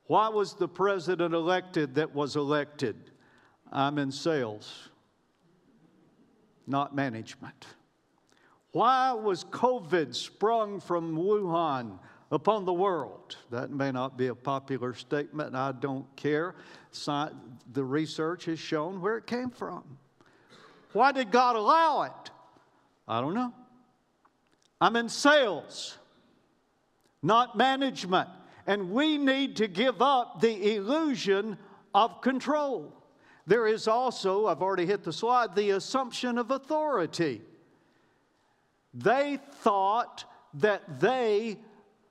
Why 0.08 0.30
was 0.30 0.56
the 0.56 0.68
president 0.68 1.36
elected 1.36 1.94
that 1.96 2.16
was 2.16 2.36
elected? 2.36 3.12
I'm 3.72 4.00
in 4.00 4.12
sales, 4.12 4.90
not 6.66 6.96
management. 6.96 7.68
Why 8.72 9.12
was 9.12 9.44
COVID 9.44 10.16
sprung 10.16 10.80
from 10.80 11.16
Wuhan 11.16 12.00
upon 12.32 12.66
the 12.66 12.74
world? 12.74 13.36
That 13.52 13.70
may 13.70 13.92
not 13.92 14.18
be 14.18 14.28
a 14.28 14.36
popular 14.36 14.96
statement, 14.96 15.54
I 15.54 15.74
don't 15.74 16.08
care. 16.16 16.56
The 17.04 17.84
research 17.84 18.46
has 18.46 18.58
shown 18.58 19.02
where 19.02 19.18
it 19.18 19.28
came 19.28 19.52
from. 19.52 19.99
Why 20.94 21.12
did 21.12 21.32
God 21.32 21.56
allow 21.56 22.04
it? 22.04 22.32
I 23.08 23.22
don't 23.22 23.34
know. 23.34 23.54
I'm 24.82 24.96
in 24.96 25.10
sales, 25.10 25.98
not 27.22 27.58
management. 27.58 28.30
And 28.66 28.92
we 28.92 29.18
need 29.18 29.56
to 29.58 29.68
give 29.68 30.02
up 30.02 30.42
the 30.42 30.76
illusion 30.76 31.58
of 31.94 32.22
control. 32.22 32.94
There 33.48 33.66
is 33.66 33.88
also, 33.88 34.46
I've 34.46 34.62
already 34.62 34.86
hit 34.86 35.04
the 35.04 35.12
slide, 35.12 35.56
the 35.56 35.72
assumption 35.72 36.38
of 36.38 36.52
authority. 36.52 37.42
They 38.94 39.40
thought 39.62 40.26
that 40.56 41.00
they 41.00 41.58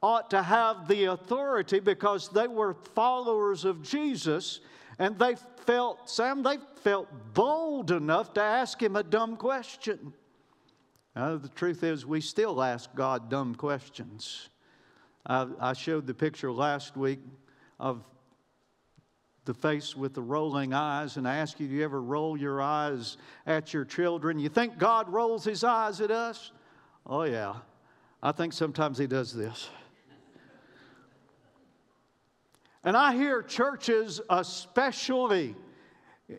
ought 0.03 0.31
to 0.31 0.43
have 0.43 0.89
the 0.89 1.05
authority 1.07 1.81
because 1.81 2.29
they 2.29 2.49
were 2.49 2.75
followers 2.95 3.65
of 3.65 3.83
Jesus 3.83 4.61
and 4.99 5.19
they 5.19 5.37
felt, 5.69 6.09
Sam, 6.09 6.43
they 6.43 6.57
felt 6.77 7.09
bold 7.35 7.91
enough 7.91 8.33
to 8.33 8.41
ask 8.41 8.83
him 8.83 8.97
a 8.97 9.03
dumb 9.03 9.37
question. 9.37 10.15
Now, 11.15 11.37
the 11.37 11.51
truth 11.51 11.83
is, 11.83 12.07
we 12.07 12.23
still 12.23 12.63
ask 12.63 12.89
God 12.95 13.29
dumb 13.29 13.55
questions. 13.55 14.49
I, 15.27 15.47
I 15.61 15.75
showed 15.75 16.07
the 16.07 16.15
picture 16.15 16.51
last 16.51 16.97
week 16.97 17.19
of 17.79 18.03
the 19.45 19.53
face 19.53 19.95
with 19.95 20.15
the 20.15 20.23
rolling 20.23 20.73
eyes, 20.73 21.19
and 21.19 21.29
I 21.29 21.37
ask 21.37 21.61
you, 21.61 21.69
do 21.69 21.75
you 21.75 21.85
ever 21.85 22.01
roll 22.01 22.35
your 22.35 22.63
eyes 22.63 23.19
at 23.47 23.75
your 23.75 23.85
children? 23.85 24.39
You 24.39 24.49
think 24.49 24.79
God 24.79 25.13
rolls 25.13 25.45
his 25.45 25.65
eyes 25.65 26.01
at 26.01 26.11
us? 26.11 26.51
Oh, 27.05 27.25
yeah. 27.25 27.57
I 28.23 28.33
think 28.33 28.55
sometimes 28.55 28.97
he 28.97 29.07
does 29.07 29.35
this. 29.35 29.69
And 32.89 32.97
I 32.97 33.13
hear 33.13 33.43
churches, 33.43 34.19
especially 34.31 35.55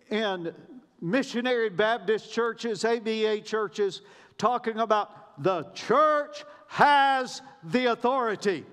in 0.10 0.52
missionary 1.00 1.70
Baptist 1.70 2.34
churches, 2.34 2.84
ABA 2.84 3.42
churches, 3.42 4.02
talking 4.40 4.80
about 4.80 5.44
the 5.44 5.66
church 5.76 6.44
has 6.66 7.44
the 7.66 7.92
authority. 7.92 8.66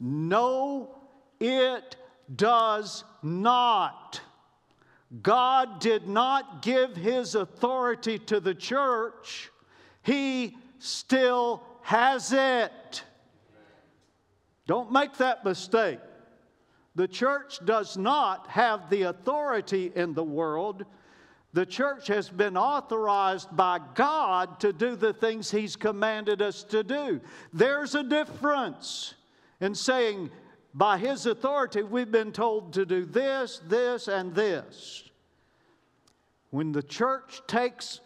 No, 0.00 0.90
it 1.38 1.94
does 2.34 3.04
not. 3.22 4.20
God 5.22 5.78
did 5.78 6.08
not 6.08 6.62
give 6.62 6.96
his 6.96 7.36
authority 7.36 8.18
to 8.18 8.40
the 8.40 8.56
church, 8.56 9.52
he 10.02 10.56
still 10.80 11.62
has 11.82 12.32
it. 12.32 13.04
Don't 14.66 14.90
make 14.90 15.16
that 15.18 15.44
mistake. 15.44 16.00
The 16.94 17.08
church 17.08 17.58
does 17.64 17.96
not 17.96 18.46
have 18.48 18.88
the 18.88 19.02
authority 19.02 19.90
in 19.94 20.14
the 20.14 20.24
world. 20.24 20.84
The 21.52 21.66
church 21.66 22.06
has 22.06 22.28
been 22.28 22.56
authorized 22.56 23.56
by 23.56 23.80
God 23.94 24.60
to 24.60 24.72
do 24.72 24.96
the 24.96 25.12
things 25.12 25.50
He's 25.50 25.76
commanded 25.76 26.40
us 26.40 26.62
to 26.64 26.84
do. 26.84 27.20
There's 27.52 27.94
a 27.94 28.02
difference 28.04 29.14
in 29.60 29.74
saying, 29.74 30.30
by 30.72 30.98
His 30.98 31.26
authority, 31.26 31.82
we've 31.82 32.10
been 32.10 32.32
told 32.32 32.72
to 32.74 32.84
do 32.84 33.04
this, 33.04 33.60
this, 33.66 34.08
and 34.08 34.34
this. 34.34 35.04
When 36.50 36.72
the 36.72 36.82
church 36.82 37.42
takes 37.48 38.00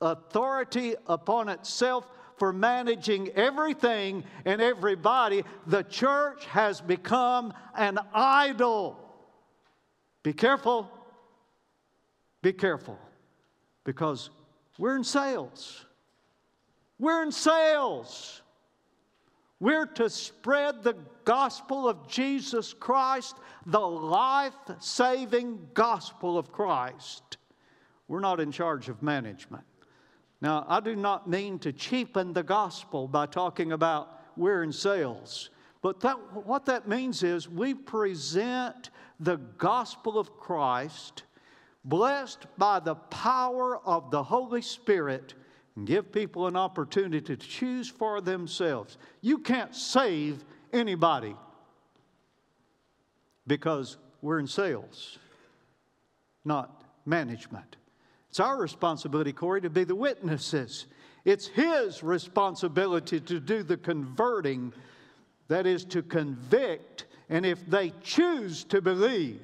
authority 0.00 0.96
upon 1.06 1.48
itself 1.48 2.06
for 2.42 2.52
managing 2.52 3.28
everything 3.36 4.24
and 4.44 4.60
everybody, 4.60 5.44
the 5.68 5.84
church 5.84 6.44
has 6.46 6.80
become 6.80 7.54
an 7.76 8.00
idol. 8.12 8.98
Be 10.24 10.32
careful. 10.32 10.90
Be 12.42 12.52
careful. 12.52 12.98
Because 13.84 14.30
we're 14.76 14.96
in 14.96 15.04
sales. 15.04 15.86
We're 16.98 17.22
in 17.22 17.30
sales. 17.30 18.42
We're 19.60 19.86
to 19.86 20.10
spread 20.10 20.82
the 20.82 20.96
gospel 21.24 21.88
of 21.88 22.08
Jesus 22.08 22.72
Christ, 22.72 23.36
the 23.66 23.78
life 23.78 24.56
saving 24.80 25.68
gospel 25.74 26.36
of 26.36 26.50
Christ. 26.50 27.36
We're 28.08 28.18
not 28.18 28.40
in 28.40 28.50
charge 28.50 28.88
of 28.88 29.00
management. 29.00 29.62
Now, 30.42 30.66
I 30.68 30.80
do 30.80 30.96
not 30.96 31.30
mean 31.30 31.60
to 31.60 31.72
cheapen 31.72 32.32
the 32.32 32.42
gospel 32.42 33.06
by 33.06 33.26
talking 33.26 33.70
about 33.70 34.18
we're 34.36 34.64
in 34.64 34.72
sales, 34.72 35.50
but 35.82 36.00
that, 36.00 36.16
what 36.44 36.66
that 36.66 36.88
means 36.88 37.22
is 37.22 37.48
we 37.48 37.74
present 37.74 38.90
the 39.20 39.36
gospel 39.36 40.18
of 40.18 40.36
Christ, 40.36 41.22
blessed 41.84 42.46
by 42.58 42.80
the 42.80 42.96
power 42.96 43.78
of 43.86 44.10
the 44.10 44.22
Holy 44.24 44.62
Spirit 44.62 45.34
and 45.76 45.86
give 45.86 46.10
people 46.10 46.48
an 46.48 46.56
opportunity 46.56 47.20
to 47.20 47.36
choose 47.36 47.88
for 47.88 48.20
themselves. 48.20 48.98
You 49.20 49.38
can't 49.38 49.76
save 49.76 50.44
anybody 50.72 51.36
because 53.46 53.96
we're 54.22 54.40
in 54.40 54.48
sales, 54.48 55.18
not 56.44 56.82
management. 57.06 57.76
It's 58.32 58.40
our 58.40 58.56
responsibility, 58.56 59.30
Corey, 59.34 59.60
to 59.60 59.68
be 59.68 59.84
the 59.84 59.94
witnesses. 59.94 60.86
It's 61.26 61.48
his 61.48 62.02
responsibility 62.02 63.20
to 63.20 63.38
do 63.38 63.62
the 63.62 63.76
converting, 63.76 64.72
that 65.48 65.66
is, 65.66 65.84
to 65.84 66.02
convict. 66.02 67.04
And 67.28 67.44
if 67.44 67.68
they 67.68 67.92
choose 68.02 68.64
to 68.64 68.80
believe, 68.80 69.42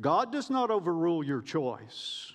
God 0.00 0.32
does 0.32 0.48
not 0.48 0.70
overrule 0.70 1.22
your 1.22 1.42
choice. 1.42 2.32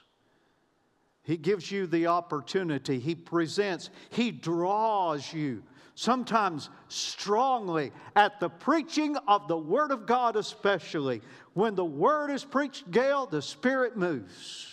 He 1.23 1.37
gives 1.37 1.71
you 1.71 1.87
the 1.87 2.05
opportunity, 2.05 2.99
He 2.99 3.15
presents, 3.15 3.89
He 4.11 4.29
draws 4.29 5.33
you, 5.33 5.63
sometimes 5.95 6.69
strongly, 6.87 7.91
at 8.15 8.39
the 8.39 8.49
preaching 8.49 9.17
of 9.27 9.47
the 9.47 9.57
Word 9.57 9.89
of 9.89 10.05
God, 10.05 10.35
especially. 10.35 11.23
When 11.55 11.73
the 11.73 11.83
Word 11.83 12.29
is 12.29 12.45
preached, 12.45 12.91
Gail, 12.91 13.25
the 13.25 13.41
Spirit 13.41 13.97
moves. 13.97 14.72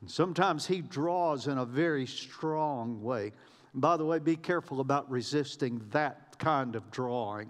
And 0.00 0.10
sometimes 0.10 0.66
He 0.66 0.80
draws 0.80 1.46
in 1.46 1.58
a 1.58 1.64
very 1.64 2.06
strong 2.06 3.02
way. 3.02 3.32
And 3.72 3.82
by 3.82 3.96
the 3.96 4.04
way, 4.04 4.18
be 4.18 4.36
careful 4.36 4.80
about 4.80 5.10
resisting 5.10 5.82
that 5.90 6.38
kind 6.38 6.76
of 6.76 6.90
drawing 6.90 7.48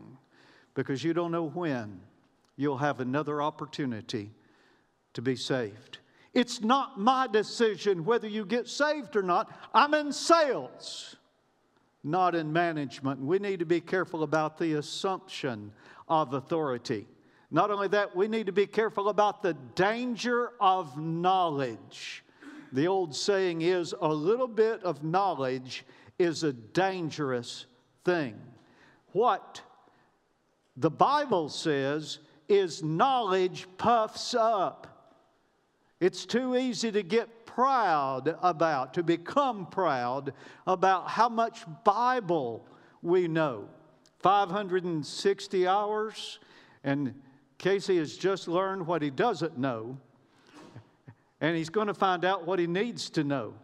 because 0.75 1.05
you 1.05 1.13
don't 1.13 1.33
know 1.33 1.49
when 1.49 2.01
you'll 2.57 2.79
have 2.79 3.01
another 3.01 3.43
opportunity 3.43 4.31
to 5.15 5.23
be 5.23 5.37
saved. 5.37 5.99
It's 6.35 6.61
not 6.61 7.01
my 7.01 7.27
decision 7.27 8.05
whether 8.05 8.29
you 8.29 8.45
get 8.45 8.69
saved 8.69 9.17
or 9.17 9.23
not. 9.23 9.51
I'm 9.75 9.95
in 9.95 10.13
sales, 10.13 11.17
not 12.05 12.35
in 12.35 12.53
management. 12.53 13.21
We 13.21 13.39
need 13.39 13.59
to 13.59 13.67
be 13.67 13.81
careful 13.81 14.23
about 14.23 14.59
the 14.59 14.75
assumption 14.75 15.73
of 16.09 16.35
authority. 16.35 17.07
Not 17.51 17.71
only 17.71 17.89
that, 17.89 18.15
we 18.15 18.29
need 18.29 18.47
to 18.47 18.53
be 18.53 18.67
careful 18.67 19.09
about 19.09 19.43
the 19.43 19.55
danger 19.75 20.53
of 20.61 20.99
knowledge. 20.99 22.23
The 22.73 22.87
old 22.87 23.15
saying 23.15 23.63
is 23.63 23.95
a 24.01 24.09
little 24.09 24.49
bit 24.49 24.83
of 24.85 25.03
knowledge 25.03 25.85
is 26.19 26.43
a 26.43 26.53
dangerous 26.53 27.67
thing. 28.05 28.39
What 29.13 29.63
the 30.77 30.91
Bible 30.91 31.49
says 31.49 32.19
is 32.49 32.83
knowledge 32.83 33.67
puffs 33.79 34.35
up. 34.35 34.87
It's 36.01 36.25
too 36.25 36.57
easy 36.57 36.93
to 36.93 37.03
get 37.03 37.47
proud 37.47 38.37
about, 38.43 38.95
to 38.95 39.03
become 39.03 39.67
proud 39.67 40.33
about 40.67 41.09
how 41.09 41.29
much 41.29 41.65
Bible 41.85 42.67
we 43.03 43.27
know. 43.27 43.69
560 44.21 45.67
hours, 45.67 46.39
and 46.85 47.15
Casey 47.59 47.97
has 47.99 48.17
just 48.17 48.47
learned 48.47 48.87
what 48.87 49.03
he 49.03 49.11
doesn't 49.11 49.59
know, 49.59 49.99
and 51.41 51.57
he's 51.57 51.71
going 51.71 51.87
to 51.87 51.95
find 51.95 52.25
out 52.25 52.47
what 52.47 52.59
he 52.59 52.67
needs 52.67 53.11
to 53.11 53.25
know 53.25 53.55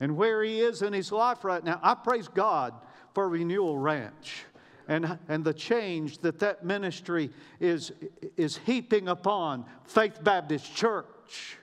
and 0.00 0.16
where 0.16 0.42
he 0.42 0.60
is 0.60 0.82
in 0.82 0.92
his 0.92 1.12
life 1.12 1.44
right 1.44 1.62
now. 1.62 1.78
I 1.82 1.94
praise 1.94 2.28
God 2.28 2.74
for 3.14 3.28
Renewal 3.28 3.78
Ranch 3.78 4.44
and, 4.88 5.18
and 5.28 5.44
the 5.44 5.54
change 5.54 6.18
that 6.18 6.38
that 6.40 6.64
ministry 6.64 7.30
is, 7.60 7.92
is 8.36 8.58
heaping 8.58 9.08
upon 9.08 9.64
Faith 9.84 10.22
Baptist 10.22 10.74
Church. 10.74 11.56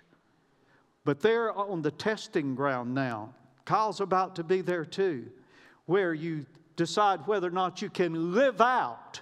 But 1.03 1.21
they're 1.21 1.51
on 1.53 1.81
the 1.81 1.91
testing 1.91 2.55
ground 2.55 2.93
now. 2.93 3.33
Kyle's 3.65 4.01
about 4.01 4.35
to 4.37 4.43
be 4.43 4.61
there 4.61 4.85
too, 4.85 5.27
where 5.85 6.13
you 6.13 6.45
decide 6.75 7.27
whether 7.27 7.47
or 7.47 7.51
not 7.51 7.81
you 7.81 7.89
can 7.89 8.33
live 8.33 8.61
out 8.61 9.21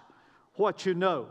what 0.56 0.86
you 0.86 0.94
know. 0.94 1.28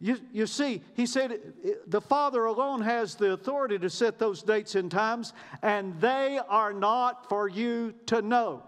You, 0.00 0.18
you 0.32 0.46
see, 0.46 0.82
he 0.94 1.04
said 1.04 1.40
the 1.86 2.00
Father 2.00 2.46
alone 2.46 2.80
has 2.80 3.16
the 3.16 3.32
authority 3.32 3.78
to 3.78 3.90
set 3.90 4.18
those 4.18 4.42
dates 4.42 4.74
and 4.74 4.90
times, 4.90 5.34
and 5.62 6.00
they 6.00 6.40
are 6.48 6.72
not 6.72 7.28
for 7.28 7.48
you 7.48 7.94
to 8.06 8.22
know. 8.22 8.62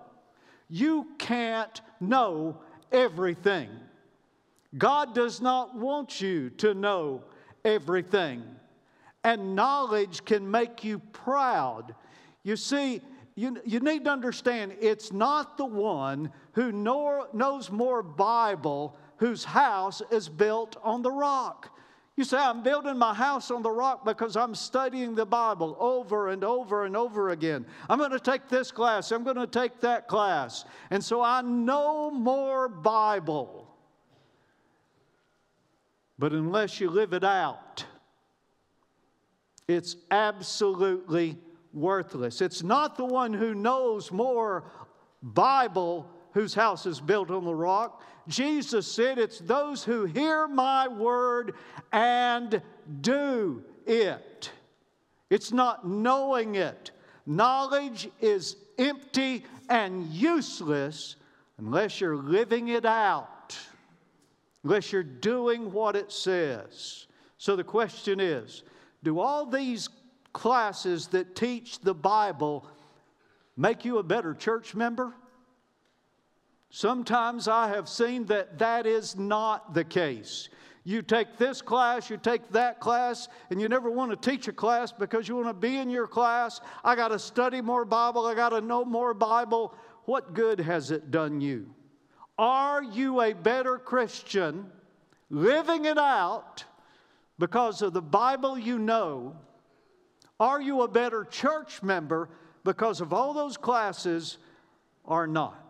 You 0.69 1.09
can't 1.19 1.81
know 2.01 2.59
everything. 2.91 3.71
God 4.77 5.15
does 5.15 5.41
not 5.41 5.75
want 5.75 6.21
you 6.21 6.51
to 6.51 6.75
know 6.75 7.25
everything 7.65 8.43
and 9.25 9.55
knowledge 9.55 10.25
can 10.25 10.51
make 10.51 10.85
you 10.85 10.99
proud. 10.99 11.95
You 12.43 12.57
see, 12.57 13.01
you, 13.35 13.61
you 13.65 13.81
need 13.81 14.05
to 14.05 14.11
understand 14.11 14.75
it's 14.81 15.13
not 15.13 15.57
the 15.57 15.65
one 15.65 16.33
who 16.53 16.73
know, 16.73 17.27
knows 17.33 17.71
more 17.71 18.03
Bible 18.03 18.97
whose 19.19 19.45
house 19.45 20.03
is 20.11 20.29
built 20.29 20.77
on 20.83 21.03
the 21.03 21.11
rock. 21.11 21.77
You 22.17 22.25
say, 22.25 22.37
I'm 22.37 22.63
building 22.63 22.99
my 22.99 23.15
house 23.15 23.51
on 23.51 23.63
the 23.63 23.71
rock 23.71 24.05
because 24.05 24.37
I'm 24.37 24.55
studying 24.55 25.15
the 25.15 25.25
Bible 25.25 25.77
over 25.81 26.29
and 26.29 26.45
over 26.45 26.85
and 26.85 26.95
over 26.95 27.31
again. 27.31 27.65
I'm 27.89 27.99
going 27.99 28.11
to 28.11 28.21
take 28.21 28.49
this 28.49 28.71
class, 28.71 29.11
I'm 29.13 29.25
going 29.25 29.37
to 29.37 29.47
take 29.47 29.81
that 29.81 30.09
class. 30.09 30.65
And 30.91 31.03
so 31.03 31.23
I 31.23 31.41
know 31.41 32.11
more 32.11 32.69
Bible. 32.69 33.67
But 36.19 36.33
unless 36.33 36.81
you 36.81 36.91
live 36.91 37.15
it 37.15 37.25
out, 37.25 37.85
it's 39.67 39.97
absolutely 40.11 41.39
worthless. 41.73 42.43
It's 42.43 42.63
not 42.63 42.97
the 42.97 43.05
one 43.07 43.33
who 43.33 43.55
knows 43.55 44.13
more 44.13 44.65
Bible 45.23 46.07
whose 46.33 46.55
house 46.55 46.87
is 46.87 47.01
built 47.01 47.31
on 47.31 47.45
the 47.45 47.55
rock. 47.55 48.03
Jesus 48.29 48.91
said, 48.91 49.19
It's 49.19 49.39
those 49.39 49.85
who 49.85 50.05
hear 50.05 50.47
my 50.47 50.89
word 50.89 51.55
and 51.93 52.63
do 53.01 53.65
it. 53.87 54.51
It's 55.31 55.53
not 55.53 55.87
knowing 55.87 56.57
it. 56.57 56.91
Knowledge 57.27 58.09
is 58.21 58.57
empty 58.79 59.45
and 59.69 60.07
useless 60.09 61.17
unless 61.59 62.01
you're 62.01 62.17
living 62.17 62.69
it 62.69 62.85
out, 62.85 63.57
unless 64.65 64.93
you're 64.93 65.03
doing 65.03 65.73
what 65.73 65.97
it 65.97 66.11
says. 66.11 67.07
So 67.39 67.57
the 67.57 67.65
question 67.65 68.21
is 68.21 68.63
do 69.03 69.19
all 69.19 69.47
these 69.47 69.89
classes 70.33 71.09
that 71.09 71.35
teach 71.35 71.81
the 71.81 71.95
Bible 71.95 72.67
make 73.57 73.85
you 73.85 73.99
a 73.99 74.03
better 74.03 74.35
church 74.35 74.75
member? 74.75 75.13
Sometimes 76.75 77.49
I 77.49 77.69
have 77.69 77.87
seen 77.87 78.25
that 78.27 78.59
that 78.59 78.87
is 78.87 79.15
not 79.15 79.75
the 79.75 79.85
case. 79.85 80.49
You 80.85 81.03
take 81.03 81.37
this 81.37 81.61
class, 81.61 82.09
you 82.09 82.17
take 82.17 82.49
that 82.53 82.81
class, 82.81 83.29
and 83.51 83.61
you 83.61 83.69
never 83.69 83.91
want 83.91 84.11
to 84.11 84.31
teach 84.31 84.49
a 84.49 84.55
class 84.55 84.91
because 84.91 85.29
you 85.29 85.37
want 85.37 85.49
to 85.49 85.53
be 85.53 85.77
in 85.77 85.91
your 85.91 86.07
class. 86.07 86.63
I 86.83 86.97
got 86.97 87.09
to 87.09 87.19
study 87.19 87.61
more 87.61 87.85
Bible, 87.85 88.27
I 88.27 88.35
got 88.35 88.49
to 88.49 88.63
know 88.63 88.87
more 88.87 89.13
Bible. 89.13 89.75
What 90.07 90.33
good 90.33 90.61
has 90.61 90.91
it 90.91 91.11
done 91.11 91.43
you? 91.43 91.69
Are 92.39 92.83
you 92.83 93.21
a 93.21 93.35
better 93.35 93.77
Christian 93.77 94.73
living 95.29 95.85
it 95.85 95.99
out 95.99 96.65
because 97.39 97.83
of 97.83 97.93
the 97.93 98.01
Bible 98.01 98.59
you 98.59 98.79
know? 98.79 99.37
Are 100.41 100.63
you 100.63 100.81
a 100.81 100.89
better 100.89 101.25
church 101.27 101.83
member 101.83 102.31
because 102.65 103.03
of 103.03 103.13
all 103.13 103.35
those 103.35 103.59
classes 103.59 104.39
or 105.05 105.27
not? 105.27 105.62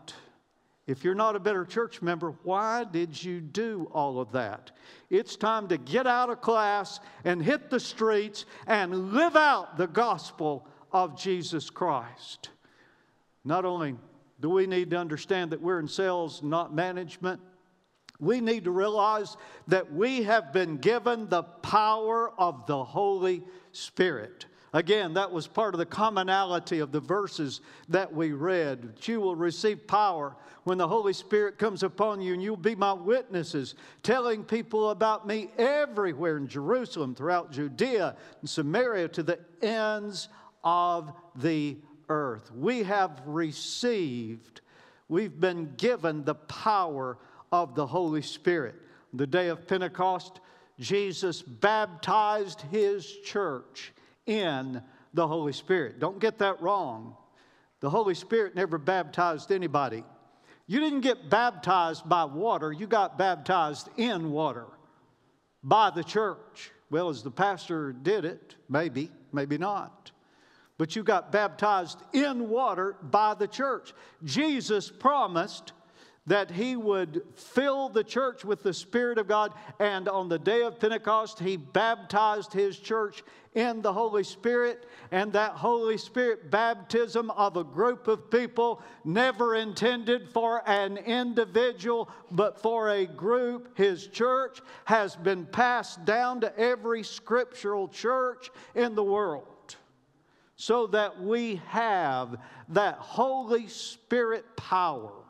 If 0.87 1.05
you're 1.05 1.15
not 1.15 1.37
a 1.37 1.41
better 1.41 1.65
church 1.65 2.03
member, 2.03 2.35
why 2.43 2.85
did 2.85 3.23
you 3.23 3.41
do 3.41 3.89
all 3.93 4.21
of 4.21 4.33
that? 4.33 4.73
It's 5.11 5.37
time 5.37 5.69
to 5.69 5.79
get 5.79 6.07
out 6.07 6.29
of 6.29 6.41
class 6.41 6.99
and 7.25 7.41
hit 7.43 7.71
the 7.71 7.79
streets 7.79 8.47
and 8.67 9.13
live 9.13 9.37
out 9.37 9.77
the 9.77 9.87
gospel 9.87 10.67
of 10.91 11.17
Jesus 11.17 11.71
Christ. 11.71 12.51
Not 13.45 13.65
only 13.65 13.95
do 14.41 14.51
we 14.51 14.67
need 14.67 14.91
to 14.91 14.99
understand 14.99 15.53
that 15.53 15.63
we're 15.63 15.79
in 15.79 15.87
sales, 15.87 16.43
not 16.43 16.75
management, 16.75 17.41
we 18.19 18.41
need 18.41 18.65
to 18.65 18.71
realize 18.73 19.37
that 19.69 19.93
we 19.93 20.23
have 20.25 20.53
been 20.53 20.79
given 20.79 21.29
the 21.29 21.43
power 21.43 22.33
of 22.39 22.67
the 22.67 22.85
Holy 22.85 23.45
Spirit. 23.71 24.47
Again, 24.75 25.15
that 25.15 25.31
was 25.31 25.47
part 25.47 25.75
of 25.75 25.79
the 25.79 25.87
commonality 25.87 26.79
of 26.79 26.93
the 26.93 27.01
verses 27.01 27.61
that 27.91 28.13
we 28.13 28.33
read. 28.33 28.95
You 29.03 29.21
will 29.21 29.37
receive 29.37 29.87
power 29.87 30.35
when 30.65 30.79
the 30.79 30.89
Holy 30.89 31.13
Spirit 31.13 31.59
comes 31.59 31.83
upon 31.83 32.23
you, 32.23 32.33
and 32.33 32.43
you'll 32.43 32.57
be 32.57 32.75
my 32.75 32.95
witnesses, 32.95 33.75
telling 34.03 34.45
people 34.45 34.91
about 34.91 35.27
me 35.27 35.51
everywhere 35.59 36.39
in 36.39 36.49
Jerusalem, 36.49 37.15
throughout 37.15 37.53
Judea 37.53 38.17
and 38.41 38.49
Samaria, 38.49 39.09
to 39.09 39.23
the 39.23 39.41
ends 39.61 40.29
of 40.65 41.13
the 41.37 41.77
earth. 42.09 42.51
We 42.55 42.83
have 42.85 43.21
received, 43.27 44.63
we've 45.09 45.39
been 45.39 45.75
given 45.77 46.25
the 46.25 46.37
power 46.37 47.19
of 47.51 47.75
the 47.75 47.87
Holy 47.87 48.23
Spirit. 48.23 48.77
The 49.13 49.27
day 49.27 49.49
of 49.49 49.67
Pentecost, 49.69 50.41
Jesus 50.79 51.43
baptized 51.43 52.63
his 52.71 53.07
church 53.19 53.93
in 54.27 54.83
the 55.15 55.27
Holy 55.27 55.53
Spirit. 55.53 55.99
Don't 55.99 56.19
get 56.19 56.39
that 56.39 56.61
wrong. 56.61 57.17
The 57.81 57.91
Holy 57.91 58.15
Spirit 58.15 58.55
never 58.55 58.79
baptized 58.79 59.51
anybody. 59.51 60.05
You 60.67 60.81
didn't 60.81 61.01
get 61.01 61.29
baptized 61.29 62.09
by 62.09 62.25
water, 62.25 62.73
you 62.73 62.87
got 62.87 63.19
baptized 63.19 63.89
in 63.97 64.31
water 64.31 64.67
by 65.63 65.91
the 65.91 66.05
church. 66.05 66.71
Well, 66.91 67.09
as 67.09 67.23
the 67.23 67.31
pastor 67.31 67.93
did 67.93 68.25
it, 68.25 68.57
maybe, 68.69 69.11
maybe 69.33 69.59
not. 69.59 70.11
But 70.79 70.95
you 70.95 71.03
got 71.03 71.33
baptized 71.33 71.99
in 72.13 72.49
water 72.49 72.97
by 73.03 73.35
the 73.35 73.47
church. 73.47 73.95
Jesus 74.25 74.91
promised 74.91 75.73
that 76.27 76.51
he 76.53 76.77
would 76.77 77.23
fill 77.35 77.89
the 77.89 78.05
church 78.05 78.45
with 78.45 78.63
the 78.63 78.73
Spirit 78.73 79.19
of 79.19 79.27
God. 79.27 79.53
And 79.81 80.09
on 80.09 80.29
the 80.29 80.39
day 80.39 80.63
of 80.63 80.79
Pentecost, 80.79 81.41
he 81.41 81.57
baptized 81.57 82.53
his 82.53 82.79
church 82.79 83.25
in 83.55 83.83
the 83.83 83.93
Holy 83.93 84.23
Spirit. 84.23 84.87
And 85.11 85.33
that 85.33 85.53
Holy 85.53 85.99
Spirit 85.99 86.49
baptism 86.51 87.31
of 87.33 87.57
a 87.57 87.65
group 87.65 88.07
of 88.07 88.31
people, 88.31 88.81
never 89.05 89.57
intended 89.57 90.29
for 90.29 90.63
an 90.69 90.97
individual, 90.97 92.09
but 92.31 92.61
for 92.61 92.91
a 92.91 93.05
group, 93.05 93.77
his 93.77 94.07
church, 94.07 94.61
has 94.85 95.17
been 95.17 95.45
passed 95.47 96.05
down 96.05 96.41
to 96.43 96.57
every 96.57 97.03
scriptural 97.03 97.89
church 97.89 98.51
in 98.77 98.95
the 98.95 99.05
world. 99.05 99.47
So 100.55 100.87
that 100.89 101.21
we 101.21 101.61
have 101.67 102.37
that 102.69 102.95
Holy 102.99 103.67
Spirit 103.67 104.45
power 104.57 105.22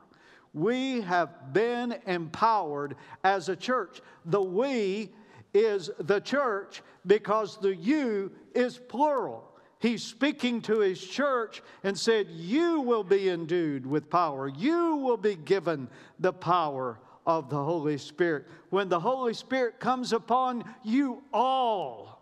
we 0.54 1.00
have 1.02 1.52
been 1.52 1.96
empowered 2.06 2.96
as 3.24 3.48
a 3.48 3.56
church. 3.56 4.00
The 4.26 4.42
we 4.42 5.10
is 5.54 5.90
the 5.98 6.20
church 6.20 6.82
because 7.06 7.58
the 7.58 7.74
you 7.74 8.32
is 8.54 8.78
plural. 8.78 9.48
He's 9.78 10.04
speaking 10.04 10.60
to 10.62 10.78
his 10.78 11.04
church 11.04 11.62
and 11.82 11.98
said, 11.98 12.28
You 12.30 12.80
will 12.80 13.02
be 13.02 13.28
endued 13.28 13.84
with 13.84 14.08
power. 14.08 14.48
You 14.48 14.96
will 14.96 15.16
be 15.16 15.34
given 15.34 15.88
the 16.20 16.32
power 16.32 17.00
of 17.26 17.50
the 17.50 17.62
Holy 17.62 17.98
Spirit. 17.98 18.46
When 18.70 18.88
the 18.88 19.00
Holy 19.00 19.34
Spirit 19.34 19.80
comes 19.80 20.12
upon 20.12 20.64
you 20.84 21.22
all, 21.32 22.20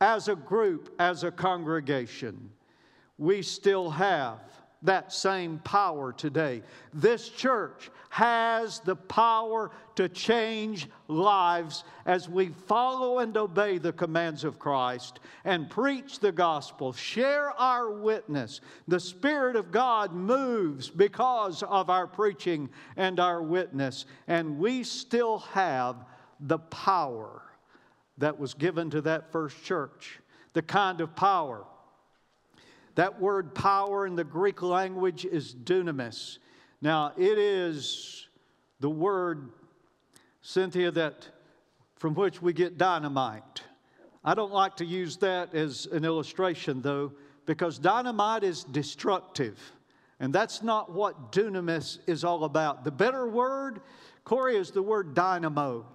as 0.00 0.28
a 0.28 0.36
group, 0.36 0.94
as 0.98 1.24
a 1.24 1.30
congregation, 1.30 2.50
we 3.16 3.42
still 3.42 3.90
have 3.90 4.38
that 4.82 5.12
same 5.12 5.58
power 5.58 6.12
today. 6.12 6.62
This 6.94 7.28
church 7.28 7.90
has 8.10 8.80
the 8.80 8.96
power 8.96 9.70
to 9.96 10.08
change 10.08 10.88
lives 11.08 11.84
as 12.06 12.28
we 12.28 12.48
follow 12.48 13.18
and 13.18 13.36
obey 13.36 13.78
the 13.78 13.92
commands 13.92 14.44
of 14.44 14.58
Christ 14.58 15.20
and 15.44 15.68
preach 15.68 16.20
the 16.20 16.32
gospel, 16.32 16.92
share 16.92 17.50
our 17.60 17.90
witness. 17.90 18.60
The 18.86 19.00
Spirit 19.00 19.56
of 19.56 19.72
God 19.72 20.12
moves 20.12 20.88
because 20.88 21.62
of 21.64 21.90
our 21.90 22.06
preaching 22.06 22.70
and 22.96 23.20
our 23.20 23.42
witness, 23.42 24.06
and 24.26 24.58
we 24.58 24.84
still 24.84 25.38
have 25.38 26.04
the 26.40 26.58
power 26.58 27.42
that 28.18 28.38
was 28.38 28.54
given 28.54 28.90
to 28.90 29.00
that 29.02 29.32
first 29.32 29.62
church, 29.64 30.20
the 30.52 30.62
kind 30.62 31.00
of 31.00 31.14
power 31.14 31.64
that 32.98 33.20
word 33.20 33.54
power 33.54 34.08
in 34.08 34.16
the 34.16 34.24
Greek 34.24 34.60
language 34.60 35.24
is 35.24 35.54
dunamis. 35.54 36.38
Now, 36.82 37.12
it 37.16 37.38
is 37.38 38.26
the 38.80 38.90
word, 38.90 39.50
Cynthia, 40.42 40.90
that 40.90 41.28
from 41.94 42.14
which 42.14 42.42
we 42.42 42.52
get 42.52 42.76
dynamite. 42.76 43.62
I 44.24 44.34
don't 44.34 44.50
like 44.50 44.78
to 44.78 44.84
use 44.84 45.16
that 45.18 45.54
as 45.54 45.86
an 45.92 46.04
illustration, 46.04 46.82
though, 46.82 47.12
because 47.46 47.78
dynamite 47.78 48.42
is 48.42 48.64
destructive. 48.64 49.60
And 50.18 50.34
that's 50.34 50.64
not 50.64 50.92
what 50.92 51.30
dunamis 51.30 52.00
is 52.08 52.24
all 52.24 52.42
about. 52.42 52.82
The 52.82 52.90
better 52.90 53.28
word, 53.28 53.80
Corey, 54.24 54.56
is 54.56 54.72
the 54.72 54.82
word 54.82 55.14
dynamo. 55.14 55.86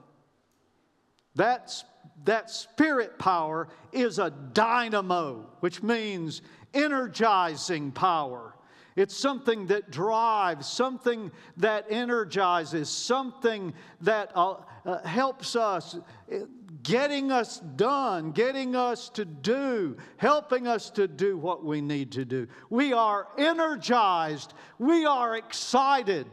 That's, 1.35 1.83
that 2.25 2.49
spirit 2.49 3.17
power 3.17 3.67
is 3.91 4.19
a 4.19 4.29
dynamo, 4.29 5.49
which 5.59 5.81
means 5.81 6.41
energizing 6.73 7.91
power. 7.91 8.53
It's 8.95 9.15
something 9.15 9.67
that 9.67 9.89
drives, 9.89 10.67
something 10.67 11.31
that 11.57 11.85
energizes, 11.89 12.89
something 12.89 13.73
that 14.01 14.31
uh, 14.35 14.57
uh, 14.85 15.01
helps 15.03 15.55
us, 15.55 15.95
uh, 15.95 16.37
getting 16.83 17.31
us 17.31 17.59
done, 17.75 18.31
getting 18.31 18.75
us 18.75 19.09
to 19.09 19.25
do, 19.25 19.97
helping 20.17 20.67
us 20.67 20.91
to 20.91 21.07
do 21.07 21.37
what 21.37 21.65
we 21.65 21.81
need 21.81 22.11
to 22.11 22.25
do. 22.25 22.47
We 22.69 22.93
are 22.93 23.27
energized, 23.37 24.53
we 24.77 25.05
are 25.05 25.37
excited. 25.37 26.27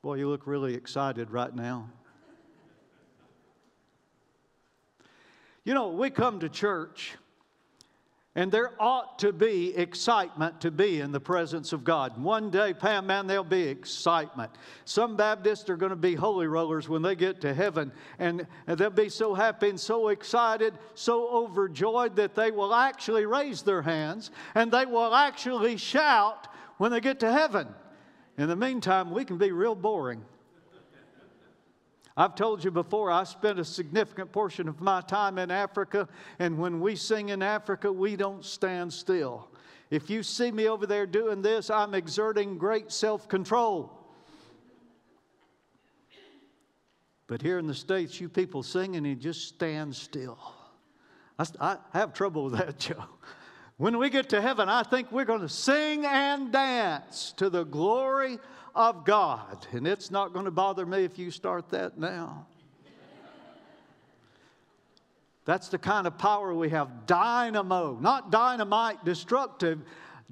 Boy, 0.00 0.14
you 0.14 0.28
look 0.28 0.46
really 0.46 0.74
excited 0.74 1.30
right 1.30 1.54
now. 1.54 1.90
You 5.64 5.74
know, 5.74 5.88
we 5.88 6.10
come 6.10 6.40
to 6.40 6.48
church 6.48 7.16
and 8.36 8.50
there 8.50 8.72
ought 8.80 9.20
to 9.20 9.32
be 9.32 9.74
excitement 9.76 10.60
to 10.62 10.72
be 10.72 11.00
in 11.00 11.12
the 11.12 11.20
presence 11.20 11.72
of 11.72 11.84
God. 11.84 12.20
One 12.20 12.50
day, 12.50 12.74
Pam, 12.74 13.06
man, 13.06 13.28
there'll 13.28 13.44
be 13.44 13.62
excitement. 13.62 14.50
Some 14.84 15.16
Baptists 15.16 15.70
are 15.70 15.76
going 15.76 15.90
to 15.90 15.96
be 15.96 16.16
holy 16.16 16.48
rollers 16.48 16.88
when 16.88 17.00
they 17.00 17.14
get 17.14 17.40
to 17.42 17.54
heaven, 17.54 17.92
and 18.18 18.44
they'll 18.66 18.90
be 18.90 19.08
so 19.08 19.34
happy 19.34 19.68
and 19.68 19.78
so 19.78 20.08
excited, 20.08 20.74
so 20.94 21.28
overjoyed 21.28 22.16
that 22.16 22.34
they 22.34 22.50
will 22.50 22.74
actually 22.74 23.24
raise 23.24 23.62
their 23.62 23.82
hands 23.82 24.32
and 24.56 24.72
they 24.72 24.84
will 24.84 25.14
actually 25.14 25.76
shout 25.76 26.48
when 26.78 26.90
they 26.90 27.00
get 27.00 27.20
to 27.20 27.30
heaven. 27.30 27.68
In 28.36 28.48
the 28.48 28.56
meantime, 28.56 29.12
we 29.12 29.24
can 29.24 29.38
be 29.38 29.52
real 29.52 29.76
boring. 29.76 30.24
I've 32.16 32.36
told 32.36 32.62
you 32.62 32.70
before, 32.70 33.10
I 33.10 33.24
spent 33.24 33.58
a 33.58 33.64
significant 33.64 34.30
portion 34.30 34.68
of 34.68 34.80
my 34.80 35.00
time 35.00 35.36
in 35.36 35.50
Africa, 35.50 36.08
and 36.38 36.58
when 36.58 36.80
we 36.80 36.94
sing 36.94 37.30
in 37.30 37.42
Africa, 37.42 37.92
we 37.92 38.14
don't 38.14 38.44
stand 38.44 38.92
still. 38.92 39.48
If 39.90 40.08
you 40.08 40.22
see 40.22 40.52
me 40.52 40.68
over 40.68 40.86
there 40.86 41.06
doing 41.06 41.42
this, 41.42 41.70
I'm 41.70 41.94
exerting 41.94 42.56
great 42.56 42.92
self 42.92 43.28
control. 43.28 44.00
But 47.26 47.42
here 47.42 47.58
in 47.58 47.66
the 47.66 47.74
States, 47.74 48.20
you 48.20 48.28
people 48.28 48.62
sing 48.62 48.96
and 48.96 49.06
you 49.06 49.14
just 49.14 49.48
stand 49.48 49.94
still. 49.96 50.38
I, 51.38 51.46
I 51.60 51.78
have 51.92 52.12
trouble 52.12 52.44
with 52.44 52.58
that, 52.58 52.78
Joe. 52.78 53.04
When 53.76 53.98
we 53.98 54.08
get 54.08 54.28
to 54.28 54.40
heaven, 54.40 54.68
I 54.68 54.84
think 54.84 55.10
we're 55.10 55.24
going 55.24 55.40
to 55.40 55.48
sing 55.48 56.06
and 56.06 56.52
dance 56.52 57.34
to 57.38 57.50
the 57.50 57.64
glory 57.64 58.38
of 58.74 59.04
God. 59.04 59.66
And 59.72 59.86
it's 59.86 60.10
not 60.10 60.32
going 60.32 60.44
to 60.44 60.50
bother 60.50 60.84
me 60.86 61.04
if 61.04 61.18
you 61.18 61.30
start 61.30 61.70
that 61.70 61.98
now. 61.98 62.46
That's 65.44 65.68
the 65.68 65.78
kind 65.78 66.06
of 66.06 66.16
power 66.16 66.54
we 66.54 66.70
have 66.70 67.06
dynamo, 67.06 67.98
not 68.00 68.30
dynamite, 68.30 69.04
destructive, 69.04 69.80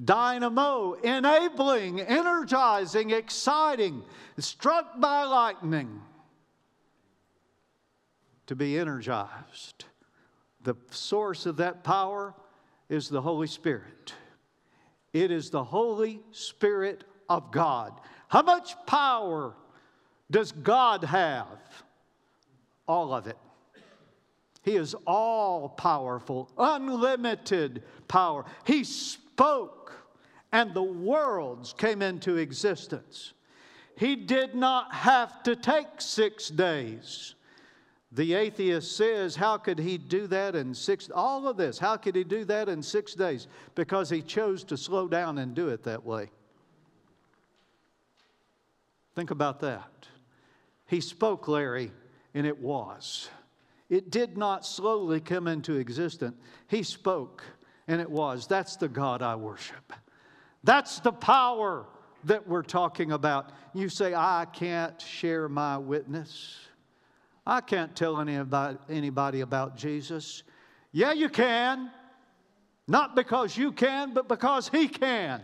dynamo, 0.03 0.95
enabling, 0.95 2.01
energizing, 2.01 3.11
exciting, 3.11 4.03
struck 4.39 4.99
by 4.99 5.25
lightning 5.25 6.01
to 8.47 8.57
be 8.57 8.79
energized. 8.79 9.85
The 10.63 10.77
source 10.91 11.45
of 11.45 11.59
that 11.59 11.85
power 11.85 12.35
is 12.89 13.09
the 13.09 13.21
Holy 13.21 13.47
Spirit. 13.47 14.15
It 15.13 15.31
is 15.31 15.51
the 15.51 15.65
Holy 15.65 16.21
Spirit 16.31 17.05
of 17.29 17.51
God. 17.51 18.01
How 18.33 18.41
much 18.41 18.75
power 18.87 19.53
does 20.31 20.53
God 20.53 21.05
have? 21.05 21.61
All 22.89 23.13
of 23.13 23.27
it. 23.27 23.37
He 24.63 24.75
is 24.75 24.95
all 25.07 25.69
powerful, 25.69 26.51
unlimited 26.57 27.83
power. 28.09 28.47
He 28.65 28.85
spoke, 28.85 29.93
and 30.51 30.73
the 30.73 30.83
worlds 30.83 31.75
came 31.75 32.01
into 32.01 32.39
existence. 32.39 33.35
He 33.99 34.17
did 34.17 34.55
not 34.55 34.95
have 34.95 35.43
to 35.43 35.55
take 35.55 36.01
six 36.01 36.49
days. 36.49 37.35
The 38.13 38.33
atheist 38.33 38.97
says, 38.97 39.37
How 39.37 39.59
could 39.59 39.79
he 39.79 39.99
do 39.99 40.27
that 40.29 40.55
in 40.55 40.75
six? 40.75 41.11
All 41.15 41.49
of 41.49 41.59
this, 41.59 41.79
how 41.79 41.99
could 41.99 42.17
he 42.17 42.25
do 42.25 42.47
that 42.47 42.71
in 42.71 42.83
six 42.83 43.13
days? 43.13 43.47
Because 43.75 44.09
he 44.09 44.23
chose 44.23 44.65
to 44.65 44.79
slow 44.79 45.07
down 45.07 45.37
and 45.37 45.55
do 45.55 45.69
it 45.69 45.83
that 45.83 46.03
way. 46.03 46.31
Think 49.15 49.31
about 49.31 49.61
that. 49.61 50.09
He 50.87 51.01
spoke, 51.01 51.49
Larry, 51.49 51.93
and 52.35 52.47
it 52.47 52.59
was. 52.59 53.29
It 53.91 54.11
did 54.11 54.39
not 54.39 54.65
slowly 54.65 55.21
come 55.21 55.47
into 55.47 55.77
existence. 55.77 56.37
He 56.69 56.83
spoke, 56.83 57.43
and 57.89 58.01
it 58.01 58.11
was. 58.11 58.47
That's 58.47 58.77
the 58.77 58.89
God 58.89 59.21
I 59.23 59.35
worship. 59.35 59.93
That's 60.65 61.01
the 61.01 61.13
power 61.13 61.87
that 62.25 62.47
we're 62.47 62.63
talking 62.63 63.13
about. 63.13 63.51
You 63.75 63.89
say, 63.89 64.15
I 64.15 64.47
can't 64.53 65.01
share 65.01 65.49
my 65.49 65.77
witness. 65.77 66.59
I 67.47 67.61
can't 67.61 67.95
tell 67.97 68.21
anybody, 68.21 69.41
about 69.41 69.77
Jesus. 69.77 70.43
Yeah, 70.93 71.13
you 71.13 71.29
can. 71.29 71.91
Not 72.87 73.17
because 73.17 73.57
you 73.57 73.73
can, 73.73 74.15
but 74.15 74.29
because 74.29 74.69
He 74.69 74.89
can. 74.89 75.43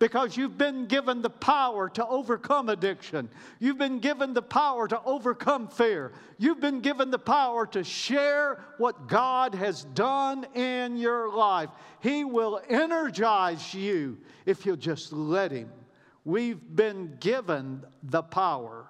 Because 0.00 0.34
you've 0.34 0.56
been 0.56 0.86
given 0.86 1.20
the 1.20 1.28
power 1.28 1.90
to 1.90 2.06
overcome 2.06 2.70
addiction. 2.70 3.28
You've 3.58 3.76
been 3.76 3.98
given 3.98 4.32
the 4.32 4.40
power 4.40 4.88
to 4.88 4.98
overcome 5.04 5.68
fear. 5.68 6.12
You've 6.38 6.58
been 6.58 6.80
given 6.80 7.10
the 7.10 7.18
power 7.18 7.66
to 7.66 7.84
share 7.84 8.64
what 8.78 9.08
God 9.08 9.54
has 9.54 9.84
done 9.84 10.46
in 10.54 10.96
your 10.96 11.30
life. 11.30 11.68
He 12.00 12.24
will 12.24 12.62
energize 12.70 13.74
you 13.74 14.16
if 14.46 14.64
you'll 14.64 14.76
just 14.76 15.12
let 15.12 15.52
Him. 15.52 15.70
We've 16.24 16.74
been 16.74 17.18
given 17.20 17.84
the 18.02 18.22
power. 18.22 18.86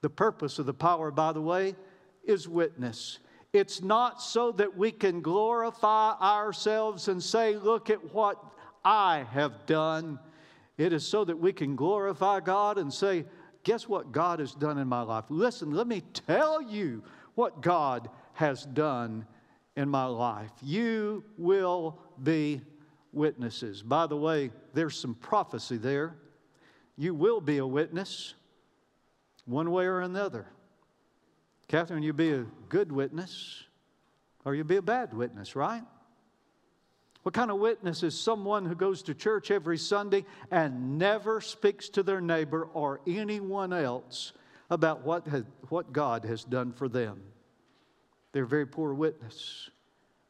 The 0.00 0.10
purpose 0.10 0.58
of 0.58 0.64
the 0.64 0.72
power, 0.72 1.10
by 1.10 1.32
the 1.32 1.42
way, 1.42 1.76
is 2.24 2.48
witness. 2.48 3.18
It's 3.52 3.82
not 3.82 4.22
so 4.22 4.50
that 4.52 4.78
we 4.78 4.92
can 4.92 5.20
glorify 5.20 6.12
ourselves 6.12 7.08
and 7.08 7.22
say, 7.22 7.54
Look 7.56 7.90
at 7.90 8.14
what 8.14 8.42
I 8.84 9.26
have 9.32 9.66
done. 9.66 10.18
It 10.76 10.92
is 10.92 11.06
so 11.06 11.24
that 11.24 11.38
we 11.38 11.52
can 11.52 11.76
glorify 11.76 12.40
God 12.40 12.78
and 12.78 12.92
say, 12.92 13.24
Guess 13.64 13.88
what 13.88 14.10
God 14.10 14.40
has 14.40 14.54
done 14.54 14.78
in 14.78 14.88
my 14.88 15.02
life? 15.02 15.24
Listen, 15.28 15.70
let 15.70 15.86
me 15.86 16.02
tell 16.26 16.60
you 16.60 17.04
what 17.36 17.60
God 17.60 18.08
has 18.32 18.64
done 18.66 19.24
in 19.76 19.88
my 19.88 20.06
life. 20.06 20.50
You 20.62 21.22
will 21.38 21.98
be 22.22 22.60
witnesses. 23.12 23.82
By 23.82 24.06
the 24.06 24.16
way, 24.16 24.50
there's 24.74 24.98
some 24.98 25.14
prophecy 25.14 25.76
there. 25.76 26.16
You 26.96 27.14
will 27.14 27.40
be 27.40 27.58
a 27.58 27.66
witness 27.66 28.34
one 29.44 29.70
way 29.70 29.84
or 29.86 30.00
another. 30.00 30.46
Catherine, 31.68 32.02
you'll 32.02 32.14
be 32.14 32.32
a 32.32 32.46
good 32.68 32.90
witness 32.90 33.64
or 34.44 34.54
you'll 34.54 34.66
be 34.66 34.76
a 34.76 34.82
bad 34.82 35.14
witness, 35.14 35.54
right? 35.54 35.82
What 37.22 37.34
kind 37.34 37.50
of 37.50 37.58
witness 37.58 38.02
is 38.02 38.18
someone 38.18 38.66
who 38.66 38.74
goes 38.74 39.02
to 39.04 39.14
church 39.14 39.50
every 39.50 39.78
Sunday 39.78 40.24
and 40.50 40.98
never 40.98 41.40
speaks 41.40 41.88
to 41.90 42.02
their 42.02 42.20
neighbor 42.20 42.68
or 42.74 43.00
anyone 43.06 43.72
else 43.72 44.32
about 44.70 45.04
what, 45.04 45.28
has, 45.28 45.44
what 45.68 45.92
God 45.92 46.24
has 46.24 46.42
done 46.42 46.72
for 46.72 46.88
them? 46.88 47.22
They're 48.32 48.44
a 48.44 48.48
very 48.48 48.66
poor 48.66 48.92
witness. 48.92 49.70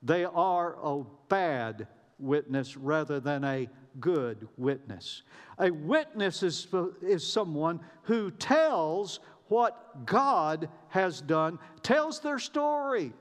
They 0.03 0.25
are 0.25 0.77
a 0.83 1.05
bad 1.29 1.87
witness 2.19 2.77
rather 2.77 3.21
than 3.21 3.45
a 3.45 3.69
good 3.99 4.49
witness. 4.59 5.23
A 5.59 5.71
witness 5.71 6.43
is, 6.43 6.67
is 7.01 7.27
someone 7.27 7.81
who 8.03 8.31
tells 8.31 9.21
what 9.49 10.07
God 10.07 10.69
has 10.89 11.21
done, 11.21 11.59
tells 11.83 12.21
their 12.21 12.39
story, 12.39 13.13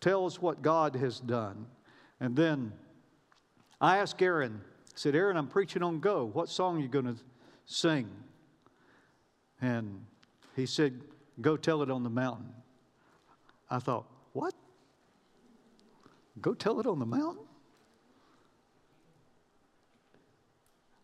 tells 0.00 0.40
what 0.40 0.62
God 0.62 0.96
has 0.96 1.20
done. 1.20 1.66
And 2.22 2.36
then 2.36 2.72
I 3.80 3.98
asked 3.98 4.22
Aaron, 4.22 4.60
I 4.62 4.90
said, 4.94 5.16
Aaron, 5.16 5.36
I'm 5.36 5.48
preaching 5.48 5.82
on 5.82 5.98
Go. 5.98 6.30
What 6.32 6.48
song 6.48 6.76
are 6.78 6.80
you 6.80 6.86
going 6.86 7.06
to 7.06 7.16
sing? 7.66 8.08
And 9.60 10.06
he 10.54 10.64
said, 10.64 11.00
Go 11.40 11.56
tell 11.56 11.82
it 11.82 11.90
on 11.90 12.04
the 12.04 12.10
mountain. 12.10 12.54
I 13.68 13.80
thought, 13.80 14.06
What? 14.34 14.54
Go 16.40 16.54
tell 16.54 16.78
it 16.78 16.86
on 16.86 17.00
the 17.00 17.06
mountain? 17.06 17.42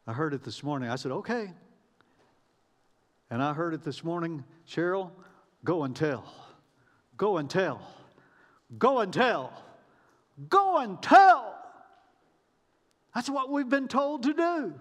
I 0.07 0.12
heard 0.12 0.35
it 0.35 0.44
this 0.44 0.62
morning. 0.62 0.88
I 0.88 0.94
said, 0.94 1.11
Okay. 1.11 1.50
And 3.28 3.42
I 3.42 3.54
heard 3.54 3.74
it 3.74 3.83
this 3.83 4.04
morning, 4.04 4.44
Cheryl, 4.68 5.11
go 5.64 5.83
and 5.83 5.96
tell. 5.96 6.33
Go 7.16 7.38
and 7.38 7.50
tell. 7.50 7.83
Go 8.78 9.00
and 9.00 9.12
tell. 9.12 9.64
Go 10.48 10.79
and 10.79 11.03
tell. 11.03 11.57
That's 13.14 13.29
what 13.29 13.51
we've 13.51 13.68
been 13.68 13.88
told 13.88 14.22
to 14.24 14.33
do. 14.33 14.74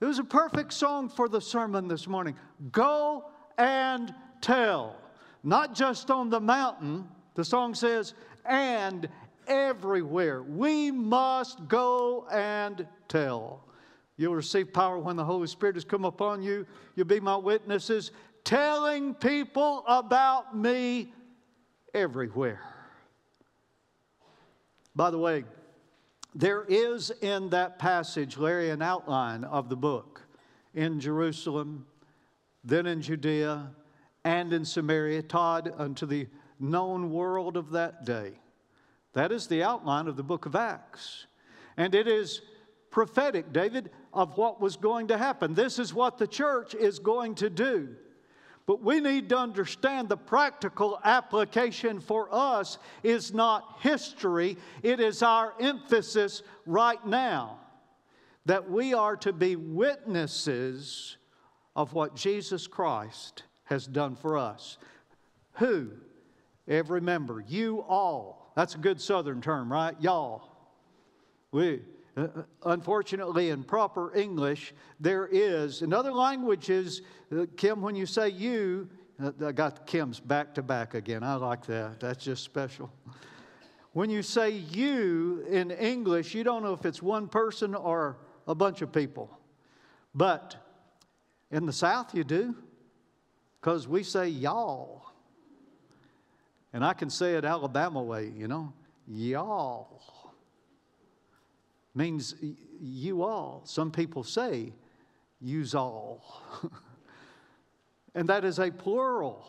It 0.00 0.04
was 0.04 0.18
a 0.18 0.24
perfect 0.24 0.72
song 0.72 1.08
for 1.08 1.28
the 1.28 1.40
sermon 1.40 1.88
this 1.88 2.06
morning. 2.06 2.36
Go 2.70 3.24
and 3.58 4.14
tell. 4.40 4.96
Not 5.42 5.74
just 5.74 6.10
on 6.10 6.30
the 6.30 6.40
mountain, 6.40 7.08
the 7.34 7.44
song 7.44 7.74
says, 7.74 8.14
and 8.44 9.08
everywhere. 9.46 10.42
We 10.42 10.90
must 10.90 11.66
go 11.68 12.26
and 12.30 12.86
tell. 13.08 13.64
You'll 14.16 14.36
receive 14.36 14.72
power 14.72 14.98
when 14.98 15.16
the 15.16 15.24
Holy 15.24 15.48
Spirit 15.48 15.76
has 15.76 15.84
come 15.84 16.04
upon 16.04 16.42
you. 16.42 16.66
You'll 16.94 17.06
be 17.06 17.20
my 17.20 17.36
witnesses, 17.36 18.12
telling 18.44 19.14
people 19.14 19.84
about 19.86 20.56
me 20.56 21.12
everywhere. 21.94 22.60
By 24.94 25.10
the 25.10 25.18
way, 25.18 25.44
there 26.34 26.64
is 26.68 27.10
in 27.20 27.50
that 27.50 27.78
passage, 27.78 28.36
Larry, 28.36 28.70
an 28.70 28.82
outline 28.82 29.44
of 29.44 29.68
the 29.68 29.76
book 29.76 30.22
in 30.74 31.00
Jerusalem, 31.00 31.86
then 32.64 32.86
in 32.86 33.02
Judea, 33.02 33.70
and 34.24 34.52
in 34.52 34.64
Samaria, 34.64 35.22
Todd, 35.22 35.72
unto 35.76 36.06
the 36.06 36.28
known 36.58 37.10
world 37.10 37.56
of 37.56 37.70
that 37.70 38.04
day. 38.04 38.32
That 39.14 39.32
is 39.32 39.46
the 39.46 39.62
outline 39.62 40.06
of 40.06 40.16
the 40.16 40.22
book 40.22 40.46
of 40.46 40.54
Acts. 40.54 41.26
And 41.76 41.94
it 41.94 42.06
is 42.06 42.42
prophetic, 42.90 43.52
David, 43.52 43.90
of 44.12 44.36
what 44.36 44.60
was 44.60 44.76
going 44.76 45.08
to 45.08 45.18
happen. 45.18 45.54
This 45.54 45.78
is 45.78 45.92
what 45.92 46.18
the 46.18 46.26
church 46.26 46.74
is 46.74 46.98
going 46.98 47.34
to 47.36 47.50
do. 47.50 47.96
But 48.66 48.82
we 48.82 49.00
need 49.00 49.28
to 49.30 49.38
understand 49.38 50.08
the 50.08 50.16
practical 50.16 51.00
application 51.04 52.00
for 52.00 52.28
us 52.30 52.78
is 53.02 53.34
not 53.34 53.78
history, 53.80 54.56
it 54.82 55.00
is 55.00 55.22
our 55.22 55.54
emphasis 55.60 56.42
right 56.64 57.04
now 57.06 57.58
that 58.46 58.70
we 58.70 58.94
are 58.94 59.16
to 59.16 59.32
be 59.32 59.56
witnesses 59.56 61.16
of 61.76 61.92
what 61.92 62.14
Jesus 62.14 62.66
Christ 62.66 63.44
has 63.64 63.86
done 63.86 64.16
for 64.16 64.36
us. 64.36 64.78
Who? 65.54 65.90
Every 66.68 67.00
member, 67.00 67.42
you 67.46 67.84
all. 67.88 68.52
That's 68.56 68.74
a 68.74 68.78
good 68.78 69.00
southern 69.00 69.40
term, 69.40 69.70
right? 69.72 69.94
Y'all. 70.00 70.48
We, 71.50 71.82
unfortunately, 72.64 73.50
in 73.50 73.64
proper 73.64 74.14
English, 74.14 74.74
there 75.00 75.26
is, 75.26 75.82
in 75.82 75.92
other 75.92 76.12
languages, 76.12 77.02
uh, 77.34 77.46
Kim, 77.56 77.80
when 77.80 77.96
you 77.96 78.06
say 78.06 78.28
you, 78.28 78.88
uh, 79.22 79.32
I 79.44 79.52
got 79.52 79.86
Kim's 79.86 80.20
back 80.20 80.54
to 80.54 80.62
back 80.62 80.94
again. 80.94 81.22
I 81.22 81.34
like 81.34 81.64
that. 81.66 82.00
That's 82.00 82.22
just 82.22 82.44
special. 82.44 82.92
When 83.92 84.10
you 84.10 84.22
say 84.22 84.50
you 84.50 85.44
in 85.50 85.70
English, 85.70 86.34
you 86.34 86.44
don't 86.44 86.62
know 86.62 86.72
if 86.72 86.84
it's 86.84 87.02
one 87.02 87.28
person 87.28 87.74
or 87.74 88.18
a 88.46 88.54
bunch 88.54 88.82
of 88.82 88.92
people. 88.92 89.38
But 90.14 90.56
in 91.50 91.66
the 91.66 91.72
South, 91.72 92.14
you 92.14 92.24
do, 92.24 92.54
because 93.60 93.86
we 93.86 94.02
say 94.02 94.28
y'all. 94.28 95.02
And 96.74 96.84
I 96.84 96.94
can 96.94 97.10
say 97.10 97.34
it 97.34 97.44
Alabama 97.44 98.02
way, 98.02 98.32
you 98.34 98.48
know, 98.48 98.72
y'all 99.06 100.02
means 101.94 102.34
you 102.80 103.22
all. 103.22 103.62
Some 103.64 103.90
people 103.90 104.24
say 104.24 104.72
use 105.40 105.74
all. 105.74 106.42
and 108.14 108.28
that 108.28 108.44
is 108.44 108.58
a 108.58 108.70
plural, 108.70 109.46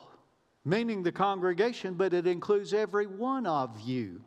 meaning 0.65 1.03
the 1.03 1.11
congregation, 1.11 1.93
but 1.93 2.13
it 2.13 2.27
includes 2.27 2.73
every 2.73 3.07
one 3.07 3.45
of 3.45 3.79
you. 3.81 4.21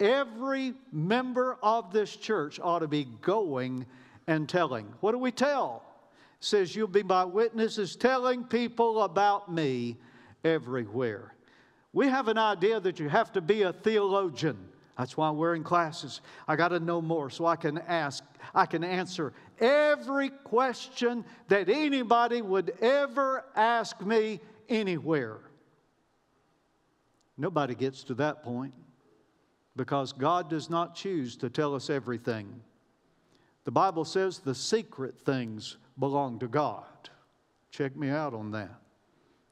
Every 0.00 0.74
member 0.92 1.56
of 1.62 1.92
this 1.92 2.16
church 2.16 2.58
ought 2.60 2.80
to 2.80 2.88
be 2.88 3.06
going 3.22 3.86
and 4.26 4.48
telling. 4.48 4.92
What 5.00 5.12
do 5.12 5.18
we 5.18 5.30
tell? 5.30 5.82
It 6.40 6.44
says, 6.44 6.74
You'll 6.74 6.88
be 6.88 7.02
my 7.02 7.24
witnesses 7.24 7.94
telling 7.94 8.44
people 8.44 9.02
about 9.02 9.52
me 9.52 9.96
everywhere. 10.42 11.34
We 11.92 12.08
have 12.08 12.26
an 12.26 12.38
idea 12.38 12.80
that 12.80 12.98
you 12.98 13.08
have 13.08 13.32
to 13.34 13.40
be 13.40 13.62
a 13.62 13.72
theologian. 13.72 14.58
That's 14.96 15.16
why 15.16 15.30
we're 15.30 15.54
in 15.54 15.64
classes. 15.64 16.20
I 16.46 16.56
got 16.56 16.68
to 16.68 16.80
know 16.80 17.02
more 17.02 17.28
so 17.28 17.46
I 17.46 17.56
can 17.56 17.78
ask, 17.78 18.22
I 18.54 18.66
can 18.66 18.84
answer 18.84 19.32
every 19.60 20.30
question 20.30 21.24
that 21.48 21.68
anybody 21.68 22.42
would 22.42 22.74
ever 22.80 23.44
ask 23.56 24.00
me 24.00 24.40
anywhere. 24.68 25.38
Nobody 27.36 27.74
gets 27.74 28.04
to 28.04 28.14
that 28.14 28.44
point 28.44 28.72
because 29.74 30.12
God 30.12 30.48
does 30.48 30.70
not 30.70 30.94
choose 30.94 31.36
to 31.38 31.50
tell 31.50 31.74
us 31.74 31.90
everything. 31.90 32.62
The 33.64 33.72
Bible 33.72 34.04
says 34.04 34.38
the 34.38 34.54
secret 34.54 35.18
things 35.18 35.76
belong 35.98 36.38
to 36.38 36.46
God. 36.46 36.84
Check 37.72 37.96
me 37.96 38.10
out 38.10 38.34
on 38.34 38.52
that. 38.52 38.80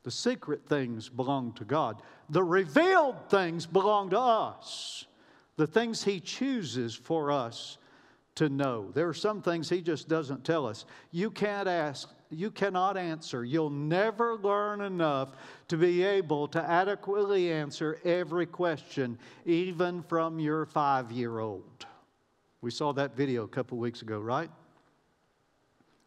The 0.04 0.10
secret 0.12 0.68
things 0.68 1.08
belong 1.08 1.52
to 1.54 1.64
God, 1.64 2.02
the 2.28 2.42
revealed 2.42 3.28
things 3.28 3.66
belong 3.66 4.10
to 4.10 4.18
us 4.18 5.06
the 5.56 5.66
things 5.66 6.02
He 6.02 6.20
chooses 6.20 6.94
for 6.94 7.30
us 7.30 7.78
to 8.36 8.48
know. 8.48 8.90
There 8.94 9.08
are 9.08 9.14
some 9.14 9.42
things 9.42 9.68
He 9.68 9.80
just 9.80 10.08
doesn't 10.08 10.44
tell 10.44 10.66
us. 10.66 10.86
You 11.10 11.30
can't 11.30 11.68
ask, 11.68 12.08
you 12.30 12.50
cannot 12.50 12.96
answer. 12.96 13.44
You'll 13.44 13.70
never 13.70 14.36
learn 14.36 14.80
enough 14.80 15.36
to 15.68 15.76
be 15.76 16.02
able 16.02 16.48
to 16.48 16.62
adequately 16.62 17.52
answer 17.52 17.98
every 18.04 18.46
question, 18.46 19.18
even 19.44 20.02
from 20.02 20.38
your 20.38 20.64
five 20.66 21.12
year 21.12 21.38
old. 21.38 21.86
We 22.62 22.70
saw 22.70 22.92
that 22.92 23.16
video 23.16 23.44
a 23.44 23.48
couple 23.48 23.76
weeks 23.76 24.02
ago, 24.02 24.20
right? 24.20 24.50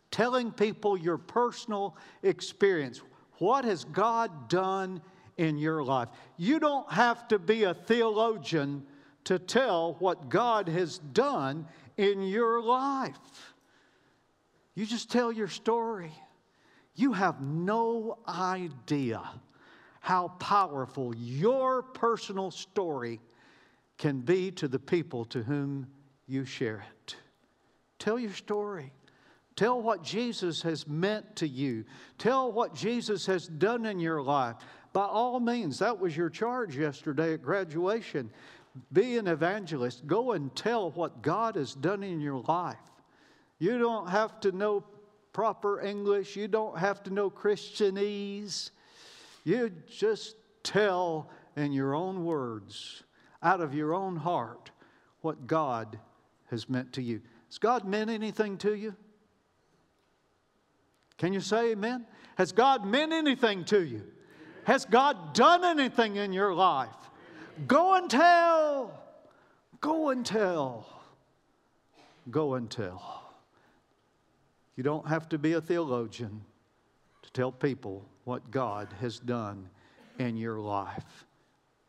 Telling 0.10 0.51
people 0.51 0.97
your 0.97 1.17
personal 1.17 1.97
experience. 2.23 3.01
What 3.39 3.65
has 3.65 3.84
God 3.84 4.47
done 4.47 5.01
in 5.38 5.58
your 5.58 5.84
life? 5.84 6.08
You 6.38 6.60
don't 6.60 6.89
have 6.91 7.27
to 7.27 7.38
be 7.38 7.63
a 7.63 7.73
theologian 7.73 8.86
to 9.26 9.40
tell 9.40 9.96
what 10.00 10.30
God 10.30 10.68
has 10.70 11.00
done 11.00 11.68
in 11.98 12.24
your 12.24 12.62
life. 12.62 13.54
You 14.76 14.86
just 14.86 15.12
tell 15.12 15.32
your 15.32 15.48
story. 15.48 16.12
You 16.96 17.14
have 17.14 17.42
no 17.42 18.20
idea 18.28 19.22
how 20.00 20.30
powerful 20.40 21.16
your 21.16 21.82
personal 21.82 22.52
story 22.52 23.20
can 23.98 24.22
be 24.22 24.52
to 24.52 24.68
the 24.68 24.80
people 24.80 25.26
to 25.26 25.42
whom 25.42 25.88
you 26.28 26.46
share 26.46 26.86
it. 27.04 27.16
Tell 28.00 28.20
your 28.20 28.34
story. 28.34 28.92
Tell 29.56 29.82
what 29.82 30.04
Jesus 30.04 30.62
has 30.64 30.88
meant 30.88 31.38
to 31.38 31.48
you. 31.48 31.86
Tell 32.18 32.52
what 32.52 32.76
Jesus 32.76 33.26
has 33.26 33.48
done 33.48 33.86
in 33.86 34.00
your 34.00 34.22
life. 34.22 34.58
By 34.92 35.06
all 35.06 35.40
means, 35.40 35.80
that 35.80 36.00
was 36.00 36.16
your 36.16 36.30
charge 36.30 36.78
yesterday 36.78 37.34
at 37.34 37.42
graduation. 37.42 38.32
Be 38.92 39.18
an 39.18 39.28
evangelist. 39.28 40.06
Go 40.06 40.34
and 40.34 40.54
tell 40.56 40.92
what 40.92 41.22
God 41.22 41.56
has 41.56 41.74
done 41.74 42.04
in 42.04 42.20
your 42.20 42.42
life. 42.48 42.78
You 43.58 43.78
don't 43.78 44.10
have 44.10 44.40
to 44.42 44.52
know 44.52 44.84
proper 45.32 45.82
English, 45.82 46.36
you 46.36 46.48
don't 46.48 46.78
have 46.78 47.04
to 47.04 47.10
know 47.10 47.30
Christianese. 47.30 48.72
You 49.44 49.72
just 49.90 50.36
tell 50.64 51.30
in 51.56 51.72
your 51.72 51.94
own 51.94 52.24
words, 52.24 53.04
out 53.44 53.62
of 53.62 53.74
your 53.74 53.94
own 53.94 54.16
heart, 54.16 54.72
what 55.22 55.46
God 55.46 56.00
has 56.50 56.70
meant 56.70 56.94
to 56.94 57.02
you. 57.02 57.22
Has 57.48 57.58
God 57.58 57.86
meant 57.86 58.10
anything 58.10 58.58
to 58.60 58.74
you? 58.76 58.96
Can 61.18 61.34
you 61.34 61.42
say 61.42 61.72
amen? 61.72 62.06
Has 62.38 62.52
God 62.52 62.86
meant 62.86 63.14
anything 63.14 63.66
to 63.66 63.84
you? 63.84 64.04
Has 64.66 64.86
God 64.86 65.34
done 65.34 65.64
anything 65.64 66.16
in 66.16 66.34
your 66.34 66.54
life? 66.54 66.90
Go 67.68 67.96
and 67.96 68.10
tell. 68.10 69.00
Go 69.82 70.10
and 70.10 70.26
tell. 70.26 70.88
Go 72.30 72.56
and 72.56 72.70
tell. 72.70 73.24
You 74.76 74.84
don't 74.84 75.08
have 75.08 75.30
to 75.30 75.38
be 75.38 75.54
a 75.54 75.62
theologian 75.62 76.41
to 77.22 77.32
tell 77.32 77.52
people 77.52 78.06
what 78.26 78.52
God 78.52 78.94
has 79.00 79.20
done 79.20 79.70
in 80.20 80.36
your 80.36 80.60
life. 80.60 81.26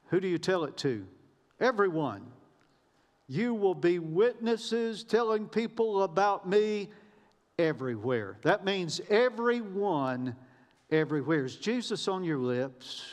Who 0.08 0.20
do 0.20 0.28
you 0.28 0.38
tell 0.38 0.64
it 0.64 0.76
to? 0.78 1.06
Everyone. 1.60 2.22
You 3.28 3.54
will 3.54 3.74
be 3.74 3.98
witnesses 3.98 5.02
telling 5.02 5.48
people 5.48 6.04
about 6.04 6.48
me 6.48 6.90
everywhere. 7.58 8.38
That 8.42 8.64
means 8.64 9.00
everyone, 9.10 10.36
everywhere. 10.92 11.44
Is 11.44 11.56
Jesus 11.56 12.06
on 12.06 12.22
your 12.22 12.38
lips? 12.38 13.04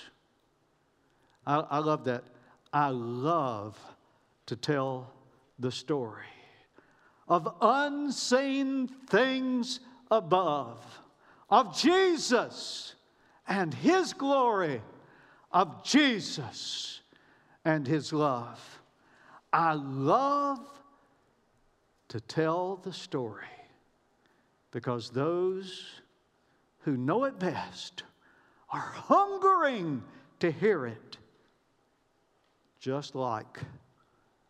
I, 1.47 1.55
I 1.55 1.79
love 1.79 2.03
that. 2.05 2.23
I 2.73 2.89
love 2.89 3.77
to 4.47 4.55
tell 4.55 5.13
the 5.59 5.71
story 5.71 6.25
of 7.27 7.47
unseen 7.61 8.87
things 8.87 9.79
above, 10.09 10.83
of 11.49 11.77
Jesus 11.77 12.95
and 13.47 13.73
His 13.73 14.13
glory, 14.13 14.81
of 15.51 15.83
Jesus 15.83 17.01
and 17.63 17.87
His 17.87 18.11
love. 18.11 18.81
I 19.53 19.73
love 19.73 20.59
to 22.09 22.19
tell 22.19 22.77
the 22.77 22.93
story 22.93 23.45
because 24.71 25.11
those 25.11 26.01
who 26.79 26.97
know 26.97 27.25
it 27.25 27.37
best 27.39 28.03
are 28.71 28.79
hungering 28.95 30.03
to 30.39 30.51
hear 30.51 30.87
it, 30.87 31.17
just 32.83 33.15
like 33.15 33.61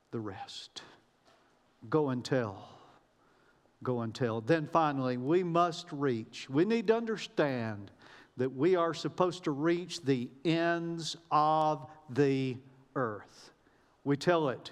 the 0.09 0.19
rest. 0.19 0.81
Go 1.87 2.09
and 2.09 2.25
tell. 2.25 2.67
Go 3.83 4.01
and 4.01 4.15
tell. 4.15 4.41
Then 4.41 4.67
finally, 4.73 5.17
we 5.17 5.43
must 5.43 5.85
reach. 5.91 6.49
We 6.49 6.65
need 6.65 6.87
to 6.87 6.97
understand 6.97 7.91
that 8.37 8.51
we 8.51 8.75
are 8.75 8.95
supposed 8.95 9.43
to 9.43 9.51
reach 9.51 10.01
the 10.01 10.31
ends 10.43 11.15
of 11.29 11.85
the 12.09 12.57
earth. 12.95 13.51
We 14.03 14.17
tell 14.17 14.49
it 14.49 14.71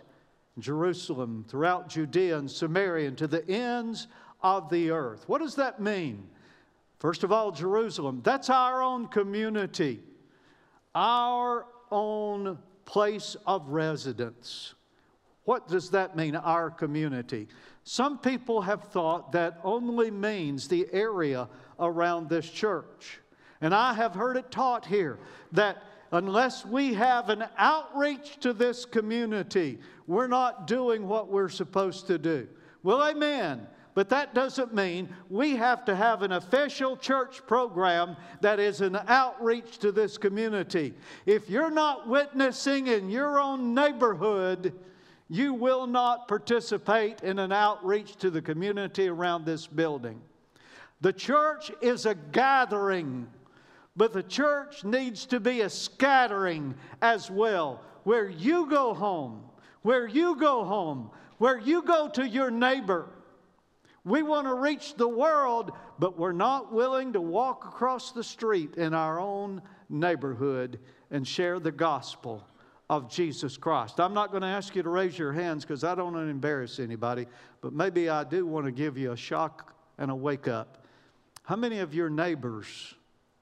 Jerusalem, 0.58 1.46
throughout 1.48 1.88
Judea 1.88 2.40
and 2.40 2.50
Samaria, 2.50 3.10
and 3.10 3.18
to 3.20 3.28
the 3.28 3.48
ends 3.48 4.08
of 4.42 4.72
the 4.72 4.90
earth. 4.90 5.26
What 5.28 5.40
does 5.40 5.54
that 5.58 5.80
mean? 5.80 6.28
First 6.98 7.24
of 7.24 7.32
all, 7.32 7.52
Jerusalem. 7.52 8.22
That's 8.24 8.50
our 8.50 8.82
own 8.82 9.08
community, 9.08 10.00
our 10.96 11.68
own 11.92 12.58
place 12.86 13.36
of 13.46 13.70
residence. 13.70 14.74
What 15.46 15.68
does 15.68 15.90
that 15.92 16.16
mean, 16.16 16.36
our 16.36 16.70
community? 16.70 17.48
Some 17.84 18.20
people 18.20 18.62
have 18.62 18.84
thought 18.86 19.32
that 19.32 19.60
only 19.64 20.12
means 20.12 20.68
the 20.68 20.88
area 20.92 21.50
around 21.80 22.30
this 22.30 22.50
church. 22.50 23.20
And 23.60 23.74
I 23.74 23.94
have 23.94 24.14
heard 24.14 24.38
it 24.38 24.52
taught 24.52 24.86
here 24.86 25.20
that 25.52 25.84
unless 26.12 26.66
we 26.66 26.94
have 26.94 27.30
an 27.30 27.46
outreach 27.58 28.40
to 28.42 28.54
this 28.54 28.86
community, 28.86 29.80
we're 30.08 30.28
not 30.28 30.68
doing 30.68 31.08
what 31.08 31.30
we're 31.30 31.50
supposed 31.50 32.08
to 32.08 32.18
do. 32.18 32.48
Well, 32.84 33.04
amen. 33.04 33.68
But 33.94 34.10
that 34.10 34.34
doesn't 34.34 34.74
mean 34.74 35.10
we 35.30 35.56
have 35.58 35.84
to 35.86 35.96
have 35.96 36.22
an 36.22 36.32
official 36.32 36.96
church 36.96 37.46
program 37.46 38.16
that 38.40 38.60
is 38.60 38.82
an 38.82 38.98
outreach 39.08 39.80
to 39.80 39.92
this 39.92 40.18
community. 40.18 40.94
If 41.26 41.50
you're 41.50 41.72
not 41.72 42.08
witnessing 42.08 42.88
in 42.88 43.10
your 43.10 43.40
own 43.40 43.74
neighborhood, 43.74 44.74
you 45.28 45.54
will 45.54 45.88
not 45.88 46.28
participate 46.28 47.22
in 47.22 47.40
an 47.40 47.52
outreach 47.52 48.16
to 48.18 48.30
the 48.30 48.42
community 48.42 49.08
around 49.08 49.46
this 49.46 49.68
building. 49.68 50.22
The 51.02 51.14
church 51.14 51.72
is 51.82 52.06
a 52.06 52.16
gathering, 52.16 53.28
but 53.96 54.14
the 54.14 54.24
church 54.24 54.84
needs 54.84 55.26
to 55.28 55.40
be 55.40 55.62
a 55.62 55.70
scattering 55.70 56.76
as 57.02 57.30
well. 57.30 57.82
Where 58.04 58.30
you 58.30 58.70
go 58.70 58.94
home, 58.94 59.44
where 59.82 60.08
you 60.08 60.36
go 60.36 60.64
home, 60.64 61.10
where 61.40 61.60
you 61.60 61.82
go 61.82 62.08
to 62.10 62.28
your 62.28 62.52
neighbor. 62.52 63.10
We 64.04 64.24
want 64.24 64.48
to 64.48 64.56
reach 64.56 64.96
the 64.96 65.08
world, 65.08 65.72
but 66.00 66.18
we're 66.18 66.32
not 66.32 66.74
willing 66.74 67.14
to 67.14 67.22
walk 67.22 67.66
across 67.66 68.12
the 68.12 68.24
street 68.24 68.76
in 68.76 68.94
our 68.94 69.20
own 69.20 69.62
neighborhood 69.90 70.80
and 71.12 71.28
share 71.28 71.60
the 71.60 71.72
gospel 71.72 72.44
of 72.90 73.10
Jesus 73.10 73.58
Christ. 73.58 74.00
I'm 74.00 74.14
not 74.14 74.32
going 74.32 74.42
to 74.42 74.48
ask 74.48 74.76
you 74.76 74.82
to 74.84 74.90
raise 74.90 75.18
your 75.18 75.32
hands 75.32 75.64
because 75.64 75.84
I 75.84 75.94
don't 75.94 76.14
want 76.14 76.26
to 76.26 76.30
embarrass 76.30 76.80
anybody, 76.80 77.28
but 77.62 77.74
maybe 77.74 78.10
I 78.10 78.24
do 78.24 78.46
want 78.46 78.66
to 78.66 78.72
give 78.72 78.98
you 78.98 79.12
a 79.12 79.18
shock 79.18 79.76
and 79.98 80.10
a 80.10 80.16
wake 80.16 80.48
up. 80.48 80.84
How 81.44 81.56
many 81.56 81.80
of 81.80 81.94
your 81.94 82.10
neighbors 82.10 82.96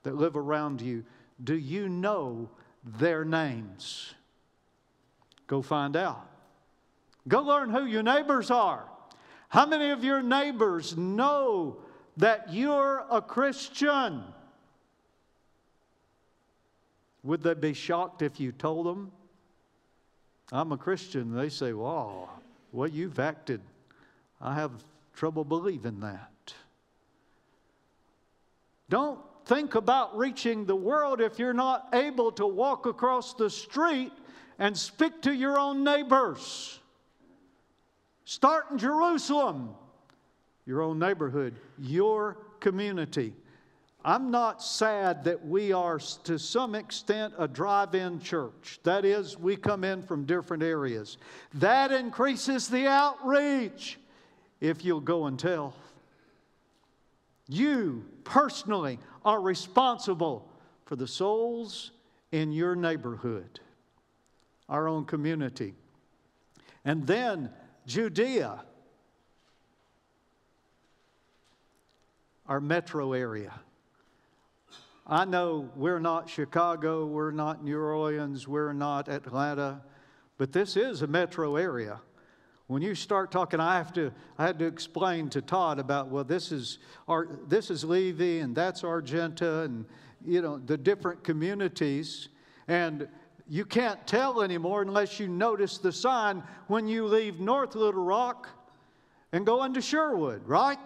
that 0.04 0.16
live 0.16 0.36
around 0.36 0.82
you 0.82 1.06
do 1.44 1.56
you 1.56 1.88
know 1.88 2.50
their 2.84 3.24
names? 3.24 4.14
Go 5.48 5.62
find 5.62 5.96
out. 5.96 6.30
Go 7.28 7.42
learn 7.42 7.70
who 7.70 7.86
your 7.86 8.04
neighbors 8.04 8.52
are. 8.52 8.90
How 9.50 9.66
many 9.66 9.90
of 9.90 10.04
your 10.04 10.22
neighbors 10.22 10.96
know 10.96 11.78
that 12.18 12.54
you're 12.54 13.04
a 13.10 13.22
Christian? 13.22 14.24
Would 17.24 17.42
they 17.42 17.56
be 17.56 17.74
shocked 17.74 18.22
if 18.22 18.40
you 18.40 18.52
told 18.52 18.86
them? 18.86 19.12
I'm 20.52 20.72
a 20.72 20.78
Christian. 20.78 21.36
They 21.36 21.50
say, 21.50 21.74
Wow, 21.74 22.30
well, 22.72 22.88
you've 22.88 23.20
acted. 23.20 23.62
I 24.40 24.54
have 24.56 24.72
trouble 25.14 25.44
believing 25.44 26.00
that. 26.00 26.54
Don't 28.90 29.20
think 29.46 29.76
about 29.76 30.18
reaching 30.18 30.66
the 30.66 30.76
world 30.76 31.22
if 31.22 31.40
you're 31.40 31.54
not 31.54 31.90
able 31.94 32.32
to 32.34 32.46
walk 32.46 32.86
across 32.86 33.34
the 33.34 33.50
street 33.50 34.12
and 34.60 34.78
speak 34.78 35.22
to 35.24 35.34
your 35.34 35.60
own 35.60 35.84
neighbors. 35.84 36.80
Start 38.30 38.70
in 38.70 38.78
Jerusalem, 38.78 39.72
your 40.68 40.84
own 40.84 41.00
neighborhood, 41.00 41.56
your 41.80 42.38
community. 42.60 43.34
I'm 44.06 44.30
not 44.30 44.62
sad 44.62 45.24
that 45.24 45.48
we 45.48 45.74
are, 45.74 45.98
to 46.26 46.38
some 46.38 46.76
extent, 46.76 47.34
a 47.40 47.48
drive 47.48 47.96
in 47.96 48.20
church. 48.20 48.80
That 48.84 49.04
is, 49.04 49.36
we 49.36 49.56
come 49.56 49.84
in 49.84 50.04
from 50.04 50.26
different 50.26 50.62
areas. 50.62 51.18
That 51.56 51.92
increases 51.92 52.68
the 52.68 52.86
outreach 52.86 53.98
if 54.62 54.86
you'll 54.86 55.00
go 55.00 55.26
and 55.26 55.40
tell. 55.40 55.74
You 57.48 58.06
personally 58.26 59.00
are 59.26 59.42
responsible 59.42 60.48
for 60.86 60.96
the 60.96 61.08
souls 61.08 61.90
in 62.32 62.52
your 62.52 62.76
neighborhood, 62.76 63.60
our 64.70 64.88
own 64.88 65.06
community. 65.06 65.74
And 66.86 67.08
then 67.08 67.50
Judea, 67.90 68.64
our 72.46 72.62
metro 72.62 73.14
area. 73.14 73.52
I 75.08 75.26
know 75.26 75.72
we're 75.76 76.00
not 76.00 76.30
Chicago, 76.30 77.08
we're 77.08 77.32
not 77.32 77.64
New 77.64 77.80
Orleans, 77.80 78.48
we're 78.48 78.74
not 78.74 79.10
Atlanta, 79.10 79.82
but 80.38 80.52
this 80.52 80.78
is 80.78 81.02
a 81.02 81.08
metro 81.08 81.56
area. 81.56 82.00
When 82.68 82.84
you 82.84 82.94
start 82.94 83.32
talking, 83.32 83.60
I 83.60 83.78
have 83.78 83.92
to 83.94 84.14
I 84.38 84.46
had 84.46 84.60
to 84.60 84.66
explain 84.68 85.28
to 85.32 85.42
Todd 85.42 85.80
about 85.80 86.10
well, 86.10 86.24
this 86.24 86.52
is 86.52 86.78
our 87.08 87.28
this 87.48 87.72
is 87.72 87.84
Levy 87.84 88.42
and 88.42 88.56
that's 88.56 88.84
Argenta 88.84 89.62
and 89.62 89.86
you 90.24 90.44
know 90.44 90.60
the 90.60 90.78
different 90.78 91.24
communities. 91.24 92.30
And 92.68 93.08
you 93.50 93.66
can't 93.66 94.06
tell 94.06 94.44
anymore 94.44 94.84
unless 94.84 95.20
you 95.20 95.28
notice 95.28 95.80
the 95.80 95.92
sign 95.92 96.44
when 96.68 96.88
you 96.88 97.06
leave 97.08 97.40
North 97.40 97.74
Little 97.74 98.04
Rock 98.04 98.48
and 99.32 99.44
go 99.46 99.64
into 99.64 99.82
Sherwood, 99.82 100.48
right? 100.48 100.78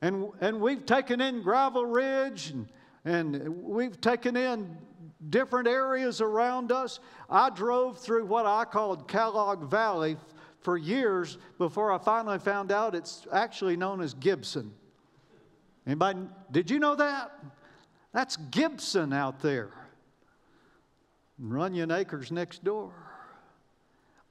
And, 0.00 0.30
and 0.40 0.60
we've 0.60 0.86
taken 0.86 1.20
in 1.20 1.42
Gravel 1.42 1.84
Ridge 1.84 2.50
and, 2.50 2.68
and 3.04 3.62
we've 3.64 4.00
taken 4.00 4.36
in 4.36 4.76
different 5.30 5.66
areas 5.66 6.20
around 6.20 6.70
us. 6.70 7.00
I 7.28 7.50
drove 7.50 7.98
through 7.98 8.26
what 8.26 8.46
I 8.46 8.64
called 8.64 9.08
Kellogg 9.08 9.68
Valley 9.68 10.16
for 10.60 10.76
years 10.78 11.38
before 11.58 11.92
I 11.92 11.98
finally 11.98 12.38
found 12.38 12.70
out 12.70 12.94
it's 12.94 13.26
actually 13.32 13.76
known 13.76 14.00
as 14.00 14.14
Gibson. 14.14 14.72
Anybody, 15.86 16.20
did 16.52 16.70
you 16.70 16.78
know 16.78 16.94
that? 16.94 17.32
That's 18.12 18.36
Gibson 18.36 19.12
out 19.12 19.40
there. 19.40 19.70
Runyon 21.38 21.90
Acres 21.90 22.30
next 22.30 22.64
door. 22.64 22.92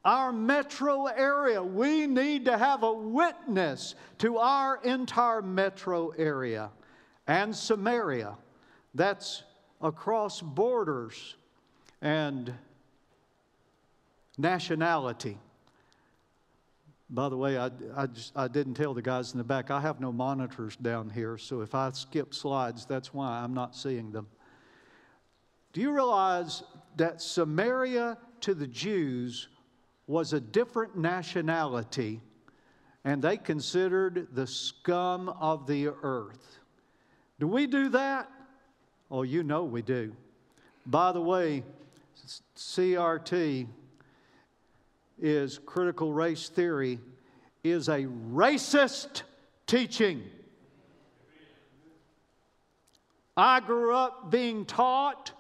Our 0.06 0.34
metro 0.34 1.06
area, 1.06 1.64
we 1.64 2.08
need 2.08 2.46
to 2.46 2.58
have 2.58 2.84
a 2.84 2.92
witness 2.92 3.96
to 4.20 4.38
our 4.38 4.82
entire 4.84 5.42
metro 5.42 6.10
area 6.10 6.72
and 7.26 7.56
Samaria. 7.56 8.36
That's 8.94 9.44
across 9.82 10.42
borders 10.42 11.36
and 12.02 12.54
nationality. 14.38 15.38
By 17.10 17.30
the 17.30 17.38
way, 17.38 17.58
I, 17.58 17.70
I, 17.96 18.08
just, 18.08 18.34
I 18.36 18.48
didn't 18.48 18.74
tell 18.74 18.94
the 18.94 19.02
guys 19.02 19.34
in 19.34 19.38
the 19.38 19.44
back, 19.44 19.72
I 19.72 19.80
have 19.80 20.02
no 20.02 20.12
monitors 20.12 20.76
down 20.78 21.10
here, 21.10 21.38
so 21.38 21.62
if 21.62 21.76
I 21.76 21.92
skip 21.92 22.34
slides, 22.34 22.86
that's 22.86 23.14
why 23.14 23.40
I'm 23.40 23.54
not 23.54 23.76
seeing 23.76 24.12
them. 24.12 24.28
Do 25.74 25.82
you 25.82 25.92
realize 25.92 26.64
that 26.98 27.22
Samaria 27.22 28.18
to 28.42 28.54
the 28.54 28.68
Jews 28.68 29.48
was 30.08 30.34
a 30.34 30.40
different 30.40 30.98
nationality 30.98 32.22
and 33.06 33.22
they 33.22 33.38
considered 33.38 34.28
the 34.34 34.48
scum 34.48 35.30
of 35.30 35.68
the 35.68 35.90
earth? 35.90 36.60
Do 37.40 37.48
we 37.48 37.68
do 37.68 37.90
that? 37.90 38.32
Oh, 39.12 39.24
you 39.24 39.44
know 39.44 39.64
we 39.64 39.82
do. 39.82 40.16
By 40.86 41.12
the 41.12 41.22
way, 41.22 41.64
CRT 42.56 43.68
is 45.22 45.60
critical 45.66 46.14
race 46.14 46.50
theory 46.50 47.00
is 47.64 47.88
a 47.88 48.04
racist 48.32 49.24
teaching. 49.68 50.24
I 53.36 53.62
grew 53.62 53.96
up 53.96 54.30
being 54.30 54.66
taught 54.66 55.32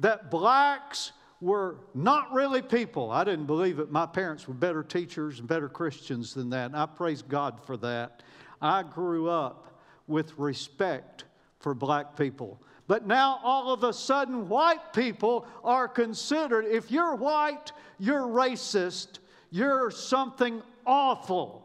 that 0.00 0.30
blacks 0.30 1.12
were 1.40 1.76
not 1.94 2.32
really 2.32 2.60
people. 2.60 3.10
I 3.10 3.24
didn't 3.24 3.46
believe 3.46 3.78
it. 3.78 3.90
My 3.90 4.06
parents 4.06 4.46
were 4.46 4.54
better 4.54 4.82
teachers 4.82 5.38
and 5.38 5.48
better 5.48 5.68
Christians 5.68 6.34
than 6.34 6.50
that, 6.50 6.66
and 6.66 6.76
I 6.76 6.86
praise 6.86 7.22
God 7.22 7.60
for 7.64 7.76
that. 7.78 8.22
I 8.60 8.82
grew 8.82 9.28
up 9.28 9.80
with 10.06 10.36
respect 10.38 11.24
for 11.60 11.74
black 11.74 12.16
people. 12.16 12.60
But 12.86 13.06
now 13.06 13.38
all 13.44 13.72
of 13.72 13.84
a 13.84 13.92
sudden, 13.92 14.48
white 14.48 14.92
people 14.92 15.46
are 15.62 15.86
considered, 15.86 16.66
if 16.66 16.90
you're 16.90 17.14
white, 17.14 17.72
you're 17.98 18.26
racist, 18.26 19.20
you're 19.50 19.90
something 19.90 20.60
awful. 20.84 21.64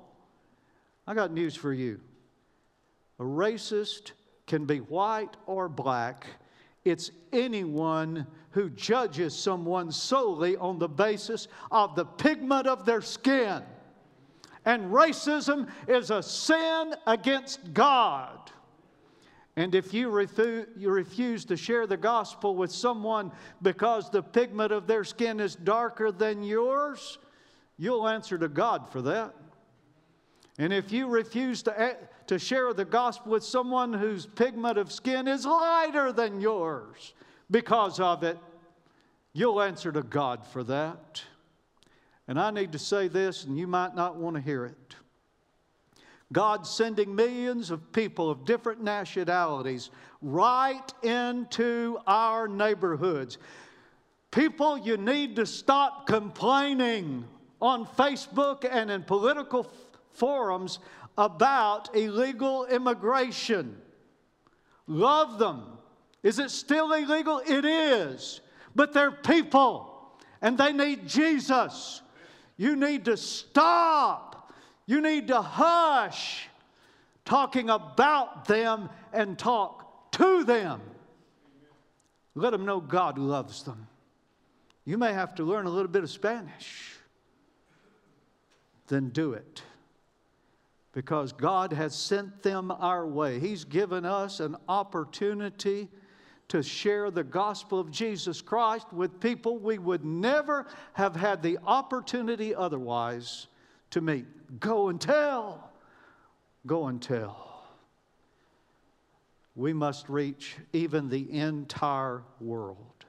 I 1.07 1.15
got 1.15 1.31
news 1.31 1.55
for 1.55 1.73
you. 1.73 1.99
A 3.19 3.23
racist 3.23 4.11
can 4.45 4.65
be 4.65 4.79
white 4.79 5.35
or 5.47 5.67
black 5.67 6.27
it's 6.85 7.09
anyone 7.33 8.27
who 8.51 8.69
judges 8.69 9.35
someone 9.35 9.91
solely 9.91 10.55
on 10.55 10.79
the 10.79 10.87
basis 10.87 11.47
of 11.71 11.95
the 11.95 12.05
pigment 12.05 12.67
of 12.67 12.85
their 12.85 13.01
skin. 13.01 13.63
And 14.63 14.91
racism 14.91 15.69
is 15.87 16.11
a 16.11 16.23
sin 16.23 16.95
against 17.05 17.73
God. 17.73 18.51
And 19.57 19.73
if 19.73 19.93
you, 19.93 20.09
refu- 20.09 20.67
you 20.77 20.89
refuse 20.89 21.45
to 21.45 21.57
share 21.57 21.87
the 21.87 21.97
gospel 21.97 22.55
with 22.55 22.71
someone 22.71 23.31
because 23.61 24.09
the 24.09 24.21
pigment 24.21 24.71
of 24.71 24.85
their 24.85 25.03
skin 25.03 25.39
is 25.39 25.55
darker 25.55 26.11
than 26.11 26.43
yours, 26.43 27.17
you'll 27.77 28.07
answer 28.07 28.37
to 28.37 28.47
God 28.47 28.89
for 28.89 29.01
that. 29.03 29.33
And 30.57 30.71
if 30.71 30.91
you 30.91 31.07
refuse 31.07 31.63
to, 31.63 31.97
to 32.27 32.39
share 32.39 32.73
the 32.73 32.85
gospel 32.85 33.31
with 33.31 33.43
someone 33.43 33.93
whose 33.93 34.25
pigment 34.25 34.77
of 34.77 34.91
skin 34.91 35.27
is 35.27 35.45
lighter 35.45 36.11
than 36.11 36.41
yours 36.41 37.13
because 37.51 37.99
of 37.99 38.23
it, 38.23 38.37
you'll 39.33 39.61
answer 39.61 39.91
to 39.91 40.01
God 40.01 40.45
for 40.45 40.63
that. 40.63 41.21
And 42.27 42.39
I 42.39 42.49
need 42.51 42.71
to 42.71 42.79
say 42.79 43.07
this, 43.07 43.45
and 43.45 43.57
you 43.57 43.67
might 43.67 43.95
not 43.95 44.15
want 44.15 44.35
to 44.35 44.41
hear 44.41 44.65
it. 44.65 44.95
God's 46.33 46.69
sending 46.69 47.13
millions 47.15 47.69
of 47.69 47.91
people 47.91 48.31
of 48.31 48.45
different 48.45 48.83
nationalities 48.83 49.91
right 50.21 50.91
into 51.03 51.99
our 52.07 52.47
neighborhoods. 52.47 53.37
People, 54.31 54.77
you 54.77 54.97
need 54.97 55.35
to 55.35 55.45
stop 55.45 56.07
complaining 56.07 57.25
on 57.61 57.85
Facebook 57.85 58.67
and 58.69 58.89
in 58.89 59.03
political 59.03 59.71
forums 60.13 60.79
about 61.17 61.95
illegal 61.95 62.65
immigration. 62.65 63.77
Love 64.87 65.39
them. 65.39 65.63
Is 66.23 66.39
it 66.39 66.51
still 66.51 66.91
illegal? 66.93 67.41
It 67.45 67.65
is. 67.65 68.41
But 68.75 68.93
they're 68.93 69.11
people 69.11 69.95
and 70.41 70.57
they 70.57 70.73
need 70.73 71.07
Jesus. 71.07 72.01
You 72.57 72.75
need 72.75 73.05
to 73.05 73.17
stop. 73.17 74.53
You 74.85 75.01
need 75.01 75.27
to 75.29 75.41
hush 75.41 76.47
talking 77.23 77.69
about 77.69 78.45
them 78.45 78.89
and 79.13 79.37
talk 79.37 80.11
to 80.11 80.43
them. 80.43 80.81
Let 82.35 82.51
them 82.51 82.65
know 82.65 82.79
God 82.79 83.17
loves 83.17 83.63
them. 83.63 83.87
You 84.83 84.97
may 84.97 85.13
have 85.13 85.35
to 85.35 85.43
learn 85.43 85.65
a 85.65 85.69
little 85.69 85.87
bit 85.87 86.03
of 86.03 86.11
Spanish. 86.11 86.97
Then 88.87 89.09
do 89.09 89.33
it 89.33 89.63
because 90.95 91.33
God 91.33 91.73
has 91.73 91.93
sent 91.93 92.41
them 92.41 92.71
our 92.71 93.05
way. 93.05 93.37
He's 93.37 93.65
given 93.65 94.05
us 94.05 94.39
an 94.39 94.55
opportunity 94.69 95.89
to 96.47 96.63
share 96.63 97.11
the 97.11 97.23
gospel 97.23 97.81
of 97.81 97.91
Jesus 97.91 98.41
Christ 98.41 98.93
with 98.93 99.19
people 99.19 99.57
we 99.59 99.77
would 99.77 100.05
never 100.05 100.65
have 100.93 101.13
had 101.13 101.43
the 101.43 101.59
opportunity 101.67 102.55
otherwise 102.55 103.47
to 103.89 103.99
meet. 103.99 104.25
Go 104.61 104.87
and 104.87 105.01
tell. 105.01 105.69
Go 106.65 106.87
and 106.87 107.01
tell. 107.01 107.65
We 109.53 109.73
must 109.73 110.07
reach 110.07 110.55
even 110.71 111.09
the 111.09 111.29
entire 111.29 112.23
world. 112.39 113.05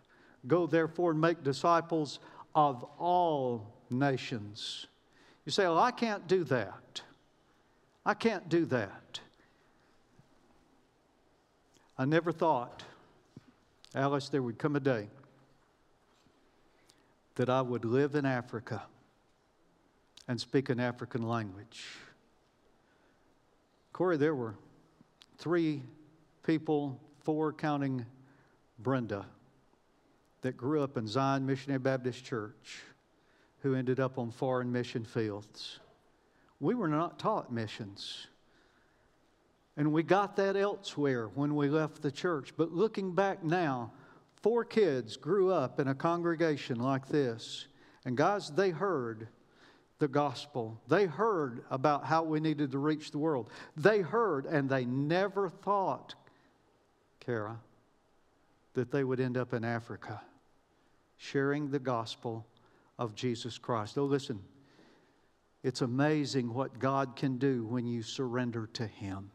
Go 0.48 0.66
therefore 0.66 1.12
and 1.12 1.20
make 1.20 1.44
disciples 1.44 2.18
of 2.52 2.82
all 2.98 3.76
nations. 3.90 4.88
You 5.44 5.52
say, 5.52 5.64
Well, 5.64 5.78
I 5.78 5.92
can't 5.92 6.26
do 6.26 6.42
that. 6.44 7.02
I 8.06 8.14
can't 8.14 8.48
do 8.48 8.64
that. 8.66 9.18
I 11.98 12.04
never 12.04 12.30
thought, 12.30 12.84
Alice, 13.96 14.28
there 14.28 14.42
would 14.42 14.58
come 14.58 14.76
a 14.76 14.80
day 14.80 15.08
that 17.34 17.50
I 17.50 17.60
would 17.62 17.84
live 17.84 18.14
in 18.14 18.24
Africa 18.24 18.82
and 20.28 20.40
speak 20.40 20.68
an 20.70 20.78
African 20.78 21.22
language. 21.22 21.84
Corey, 23.92 24.16
there 24.16 24.36
were 24.36 24.54
three 25.38 25.82
people, 26.44 27.00
four 27.24 27.52
counting 27.52 28.06
Brenda, 28.78 29.26
that 30.42 30.56
grew 30.56 30.80
up 30.80 30.96
in 30.96 31.08
Zion 31.08 31.44
Missionary 31.44 31.80
Baptist 31.80 32.24
Church 32.24 32.82
who 33.62 33.74
ended 33.74 33.98
up 33.98 34.16
on 34.16 34.30
foreign 34.30 34.70
mission 34.70 35.04
fields. 35.04 35.80
We 36.60 36.74
were 36.74 36.88
not 36.88 37.18
taught 37.18 37.52
missions. 37.52 38.28
And 39.76 39.92
we 39.92 40.02
got 40.02 40.36
that 40.36 40.56
elsewhere 40.56 41.28
when 41.28 41.54
we 41.54 41.68
left 41.68 42.00
the 42.00 42.10
church. 42.10 42.54
But 42.56 42.72
looking 42.72 43.14
back 43.14 43.44
now, 43.44 43.92
four 44.42 44.64
kids 44.64 45.16
grew 45.16 45.52
up 45.52 45.78
in 45.78 45.88
a 45.88 45.94
congregation 45.94 46.80
like 46.80 47.08
this. 47.08 47.66
And 48.04 48.16
guys, 48.16 48.50
they 48.50 48.70
heard 48.70 49.28
the 49.98 50.08
gospel. 50.08 50.80
They 50.88 51.06
heard 51.06 51.64
about 51.70 52.04
how 52.04 52.22
we 52.22 52.40
needed 52.40 52.72
to 52.72 52.78
reach 52.78 53.10
the 53.10 53.18
world. 53.18 53.50
They 53.76 54.00
heard, 54.00 54.46
and 54.46 54.68
they 54.68 54.84
never 54.84 55.48
thought, 55.48 56.14
Kara, 57.20 57.58
that 58.74 58.90
they 58.90 59.04
would 59.04 59.20
end 59.20 59.36
up 59.36 59.52
in 59.52 59.64
Africa 59.64 60.22
sharing 61.18 61.70
the 61.70 61.78
gospel 61.78 62.46
of 62.98 63.14
Jesus 63.14 63.58
Christ. 63.58 63.96
Oh, 63.98 64.04
listen, 64.04 64.40
it's 65.66 65.80
amazing 65.80 66.54
what 66.54 66.78
God 66.78 67.16
can 67.16 67.38
do 67.38 67.64
when 67.64 67.88
you 67.88 68.00
surrender 68.00 68.68
to 68.74 68.86
Him. 68.86 69.32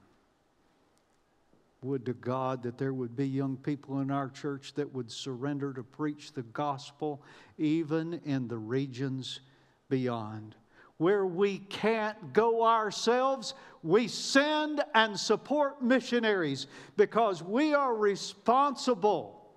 Would 1.84 2.06
to 2.06 2.14
God 2.14 2.64
that 2.64 2.78
there 2.78 2.94
would 2.94 3.18
be 3.18 3.28
young 3.28 3.58
people 3.58 4.00
in 4.00 4.10
our 4.10 4.30
church 4.30 4.74
that 4.76 4.94
would 4.94 5.12
surrender 5.12 5.74
to 5.74 5.84
preach 5.84 6.32
the 6.32 6.44
gospel 6.44 7.22
even 7.58 8.22
in 8.24 8.48
the 8.48 8.58
regions 8.58 9.42
beyond. 9.90 10.56
Where 10.96 11.26
we 11.26 11.58
can't 11.58 12.32
go 12.32 12.66
ourselves, 12.66 13.54
we 13.84 14.08
send 14.08 14.82
and 14.96 15.20
support 15.20 15.84
missionaries 15.84 16.68
because 16.96 17.44
we 17.44 17.74
are 17.74 17.94
responsible 17.94 19.52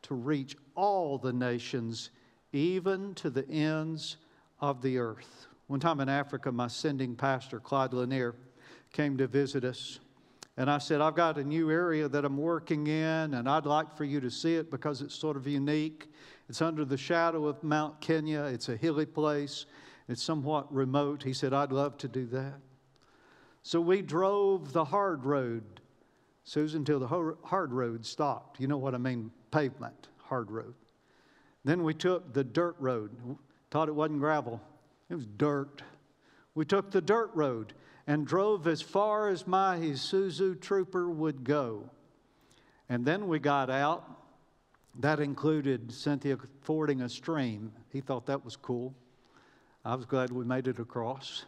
to 0.00 0.14
reach 0.14 0.56
all 0.74 1.18
the 1.18 1.34
nations, 1.34 2.08
even 2.54 3.12
to 3.16 3.28
the 3.28 3.46
ends 3.50 4.16
of 4.62 4.80
the 4.80 4.96
earth. 4.96 5.48
One 5.70 5.78
time 5.78 6.00
in 6.00 6.08
Africa, 6.08 6.50
my 6.50 6.66
sending 6.66 7.14
pastor, 7.14 7.60
Claude 7.60 7.94
Lanier, 7.94 8.34
came 8.92 9.16
to 9.18 9.28
visit 9.28 9.62
us. 9.62 10.00
And 10.56 10.68
I 10.68 10.78
said, 10.78 11.00
I've 11.00 11.14
got 11.14 11.38
a 11.38 11.44
new 11.44 11.70
area 11.70 12.08
that 12.08 12.24
I'm 12.24 12.36
working 12.36 12.88
in, 12.88 13.34
and 13.34 13.48
I'd 13.48 13.66
like 13.66 13.96
for 13.96 14.02
you 14.02 14.18
to 14.18 14.32
see 14.32 14.56
it 14.56 14.68
because 14.68 15.00
it's 15.00 15.14
sort 15.14 15.36
of 15.36 15.46
unique. 15.46 16.10
It's 16.48 16.60
under 16.60 16.84
the 16.84 16.96
shadow 16.96 17.46
of 17.46 17.62
Mount 17.62 18.00
Kenya, 18.00 18.40
it's 18.46 18.68
a 18.68 18.76
hilly 18.76 19.06
place, 19.06 19.66
it's 20.08 20.20
somewhat 20.20 20.74
remote. 20.74 21.22
He 21.22 21.32
said, 21.32 21.52
I'd 21.52 21.70
love 21.70 21.96
to 21.98 22.08
do 22.08 22.26
that. 22.26 22.58
So 23.62 23.80
we 23.80 24.02
drove 24.02 24.72
the 24.72 24.84
hard 24.84 25.24
road, 25.24 25.62
Susan, 26.42 26.84
till 26.84 26.98
the 26.98 27.36
hard 27.44 27.72
road 27.72 28.04
stopped. 28.04 28.58
You 28.58 28.66
know 28.66 28.78
what 28.78 28.96
I 28.96 28.98
mean? 28.98 29.30
Pavement, 29.52 30.08
hard 30.18 30.50
road. 30.50 30.74
Then 31.64 31.84
we 31.84 31.94
took 31.94 32.34
the 32.34 32.42
dirt 32.42 32.74
road. 32.80 33.12
Thought 33.70 33.88
it 33.88 33.94
wasn't 33.94 34.18
gravel, 34.18 34.60
it 35.10 35.14
was 35.14 35.26
dirt. 35.26 35.82
We 36.54 36.64
took 36.64 36.90
the 36.90 37.00
dirt 37.00 37.30
road 37.34 37.74
and 38.06 38.26
drove 38.26 38.66
as 38.66 38.80
far 38.80 39.28
as 39.28 39.46
my 39.46 39.76
Isuzu 39.76 40.60
trooper 40.60 41.10
would 41.10 41.44
go. 41.44 41.90
And 42.88 43.04
then 43.04 43.28
we 43.28 43.38
got 43.38 43.70
out. 43.70 44.04
That 44.98 45.20
included 45.20 45.92
Cynthia 45.92 46.36
fording 46.62 47.02
a 47.02 47.08
stream. 47.08 47.72
He 47.92 48.00
thought 48.00 48.26
that 48.26 48.44
was 48.44 48.56
cool. 48.56 48.94
I 49.84 49.94
was 49.94 50.06
glad 50.06 50.30
we 50.30 50.44
made 50.44 50.68
it 50.68 50.78
across. 50.78 51.44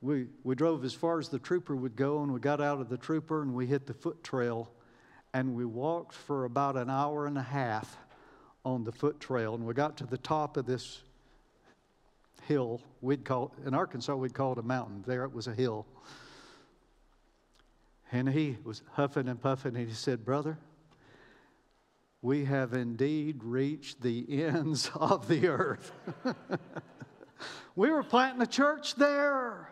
We, 0.00 0.26
we 0.44 0.54
drove 0.54 0.84
as 0.84 0.92
far 0.92 1.18
as 1.18 1.28
the 1.28 1.38
trooper 1.38 1.74
would 1.74 1.96
go, 1.96 2.22
and 2.22 2.32
we 2.32 2.40
got 2.40 2.60
out 2.60 2.80
of 2.80 2.90
the 2.90 2.98
trooper 2.98 3.40
and 3.40 3.54
we 3.54 3.66
hit 3.66 3.86
the 3.86 3.94
foot 3.94 4.22
trail. 4.22 4.70
And 5.32 5.54
we 5.54 5.64
walked 5.64 6.14
for 6.14 6.44
about 6.44 6.76
an 6.76 6.90
hour 6.90 7.26
and 7.26 7.36
a 7.36 7.42
half 7.42 7.96
on 8.64 8.84
the 8.84 8.92
foot 8.92 9.18
trail. 9.18 9.54
And 9.54 9.64
we 9.64 9.74
got 9.74 9.96
to 9.98 10.06
the 10.06 10.18
top 10.18 10.56
of 10.56 10.66
this 10.66 11.02
hill. 12.46 12.80
We'd 13.00 13.24
call 13.24 13.52
in 13.66 13.74
Arkansas 13.74 14.14
we'd 14.14 14.34
call 14.34 14.52
it 14.52 14.58
a 14.58 14.62
mountain. 14.62 15.04
There 15.06 15.24
it 15.24 15.32
was 15.32 15.46
a 15.46 15.54
hill. 15.54 15.86
And 18.12 18.28
he 18.28 18.58
was 18.64 18.82
huffing 18.92 19.28
and 19.28 19.40
puffing, 19.40 19.76
and 19.76 19.88
he 19.88 19.94
said, 19.94 20.24
Brother, 20.24 20.58
we 22.22 22.44
have 22.44 22.72
indeed 22.72 23.42
reached 23.42 24.00
the 24.00 24.44
ends 24.44 24.90
of 24.94 25.28
the 25.28 25.48
earth. 25.48 25.92
we 27.76 27.90
were 27.90 28.02
planting 28.02 28.42
a 28.42 28.46
church 28.46 28.94
there 28.94 29.70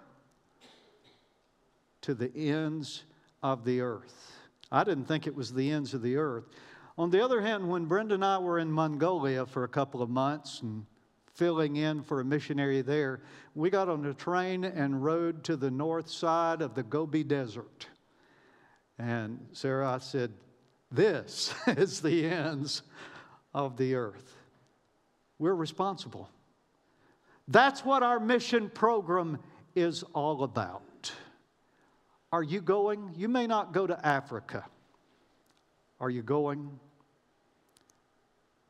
to 2.03 2.15
the 2.15 2.35
ends 2.35 3.05
of 3.43 3.65
the 3.65 3.81
earth. 3.81 4.33
I 4.71 4.85
didn't 4.85 5.05
think 5.05 5.27
it 5.27 5.35
was 5.35 5.53
the 5.53 5.71
ends 5.71 5.95
of 5.95 6.03
the 6.03 6.17
earth. 6.17 6.45
On 6.99 7.11
the 7.11 7.25
other 7.25 7.41
hand, 7.41 7.69
when 7.69 7.87
Brenda 7.87 8.15
and 8.15 8.25
I 8.25 8.39
were 8.39 8.59
in 8.59 8.71
Mongolia 8.71 9.47
for 9.47 9.65
a 9.65 9.69
couple 9.69 10.03
of 10.03 10.11
months 10.11 10.61
and 10.61 10.85
filling 11.35 11.77
in 11.77 12.03
for 12.03 12.21
a 12.21 12.25
missionary 12.25 12.83
there, 12.83 13.21
we 13.55 13.71
got 13.71 13.89
on 13.89 14.05
a 14.07 14.15
train 14.15 14.65
and 14.65 15.03
rode 15.03 15.45
to 15.45 15.57
the 15.57 15.71
north 15.71 16.09
side 16.09 16.63
of 16.63 16.75
the 16.75 16.83
Gobi 16.83 17.25
Desert. 17.25 17.87
And 18.99 19.47
Sarah, 19.53 19.89
I 19.89 19.99
said, 19.99 20.33
This 20.91 21.55
is 21.67 22.01
the 22.01 22.27
ends 22.27 22.83
of 23.55 23.77
the 23.77 23.95
earth. 23.95 24.37
We're 25.39 25.55
responsible. 25.55 26.29
That's 27.49 27.85
what 27.85 28.03
our 28.03 28.21
mission 28.21 28.71
program 28.71 29.39
is 29.75 30.05
all 30.15 30.45
about. 30.45 31.13
Are 32.31 32.43
you 32.43 32.61
going? 32.61 33.13
You 33.17 33.29
may 33.29 33.47
not 33.47 33.73
go 33.73 33.87
to 33.87 34.07
Africa. 34.07 34.65
Are 36.01 36.11
you 36.11 36.23
going? 36.23 36.79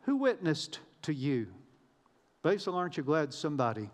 Who 0.02 0.16
witnessed 0.16 0.80
to 1.02 1.14
you? 1.14 1.48
Basil, 2.42 2.74
aren't 2.74 2.96
you 2.96 3.04
glad 3.04 3.32
somebody 3.32 3.88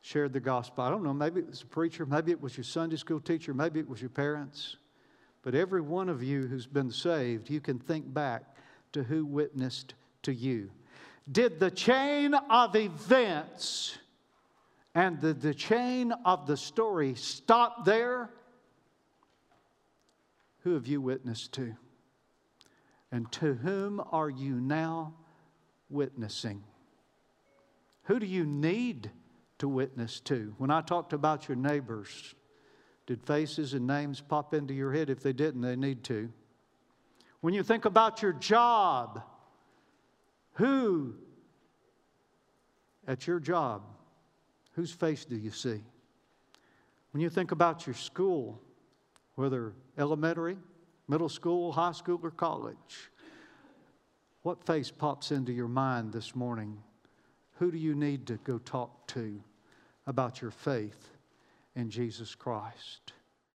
shared 0.00 0.32
the 0.32 0.40
gospel? 0.40 0.84
I 0.84 0.90
don't 0.90 1.02
know, 1.02 1.12
maybe 1.12 1.40
it 1.40 1.48
was 1.48 1.62
a 1.62 1.66
preacher, 1.66 2.06
maybe 2.06 2.30
it 2.30 2.40
was 2.40 2.56
your 2.56 2.64
Sunday 2.64 2.96
school 2.96 3.20
teacher, 3.20 3.52
maybe 3.52 3.80
it 3.80 3.88
was 3.88 4.00
your 4.00 4.10
parents. 4.10 4.76
But 5.42 5.54
every 5.54 5.80
one 5.80 6.08
of 6.08 6.22
you 6.22 6.46
who's 6.46 6.66
been 6.66 6.90
saved, 6.90 7.50
you 7.50 7.60
can 7.60 7.78
think 7.78 8.12
back 8.12 8.56
to 8.92 9.02
who 9.02 9.24
witnessed 9.26 9.94
to 10.22 10.32
you. 10.32 10.70
Did 11.30 11.58
the 11.58 11.70
chain 11.70 12.34
of 12.34 12.76
events 12.76 13.98
and 14.94 15.20
the, 15.20 15.34
the 15.34 15.54
chain 15.54 16.12
of 16.24 16.46
the 16.46 16.56
story 16.56 17.14
stop 17.16 17.84
there? 17.84 18.30
Who 20.60 20.74
have 20.74 20.86
you 20.86 21.00
witnessed 21.00 21.52
to? 21.54 21.74
And 23.10 23.30
to 23.32 23.54
whom 23.54 24.00
are 24.12 24.30
you 24.30 24.54
now 24.54 25.14
witnessing? 25.90 26.62
Who 28.06 28.20
do 28.20 28.26
you 28.26 28.44
need 28.44 29.10
to 29.58 29.68
witness 29.68 30.20
to? 30.20 30.54
When 30.58 30.70
I 30.70 30.80
talked 30.80 31.12
about 31.12 31.48
your 31.48 31.56
neighbors, 31.56 32.34
did 33.06 33.22
faces 33.22 33.74
and 33.74 33.86
names 33.86 34.20
pop 34.20 34.54
into 34.54 34.74
your 34.74 34.92
head? 34.92 35.10
If 35.10 35.22
they 35.22 35.32
didn't, 35.32 35.60
they 35.60 35.76
need 35.76 36.04
to. 36.04 36.30
When 37.40 37.52
you 37.52 37.62
think 37.62 37.84
about 37.84 38.22
your 38.22 38.32
job, 38.32 39.22
who 40.54 41.14
at 43.08 43.26
your 43.26 43.40
job, 43.40 43.82
whose 44.72 44.92
face 44.92 45.24
do 45.24 45.36
you 45.36 45.50
see? 45.50 45.80
When 47.12 47.20
you 47.20 47.30
think 47.30 47.50
about 47.50 47.86
your 47.86 47.94
school, 47.94 48.60
whether 49.34 49.72
elementary, 49.98 50.58
middle 51.08 51.28
school, 51.28 51.72
high 51.72 51.92
school, 51.92 52.20
or 52.22 52.30
college, 52.30 53.10
what 54.42 54.64
face 54.64 54.90
pops 54.90 55.32
into 55.32 55.52
your 55.52 55.68
mind 55.68 56.12
this 56.12 56.34
morning? 56.36 56.78
Who 57.58 57.70
do 57.70 57.78
you 57.78 57.94
need 57.94 58.26
to 58.26 58.36
go 58.44 58.58
talk 58.58 59.06
to 59.08 59.40
about 60.06 60.42
your 60.42 60.50
faith 60.50 61.08
in 61.74 61.90
Jesus 61.90 62.34
Christ? 62.34 63.12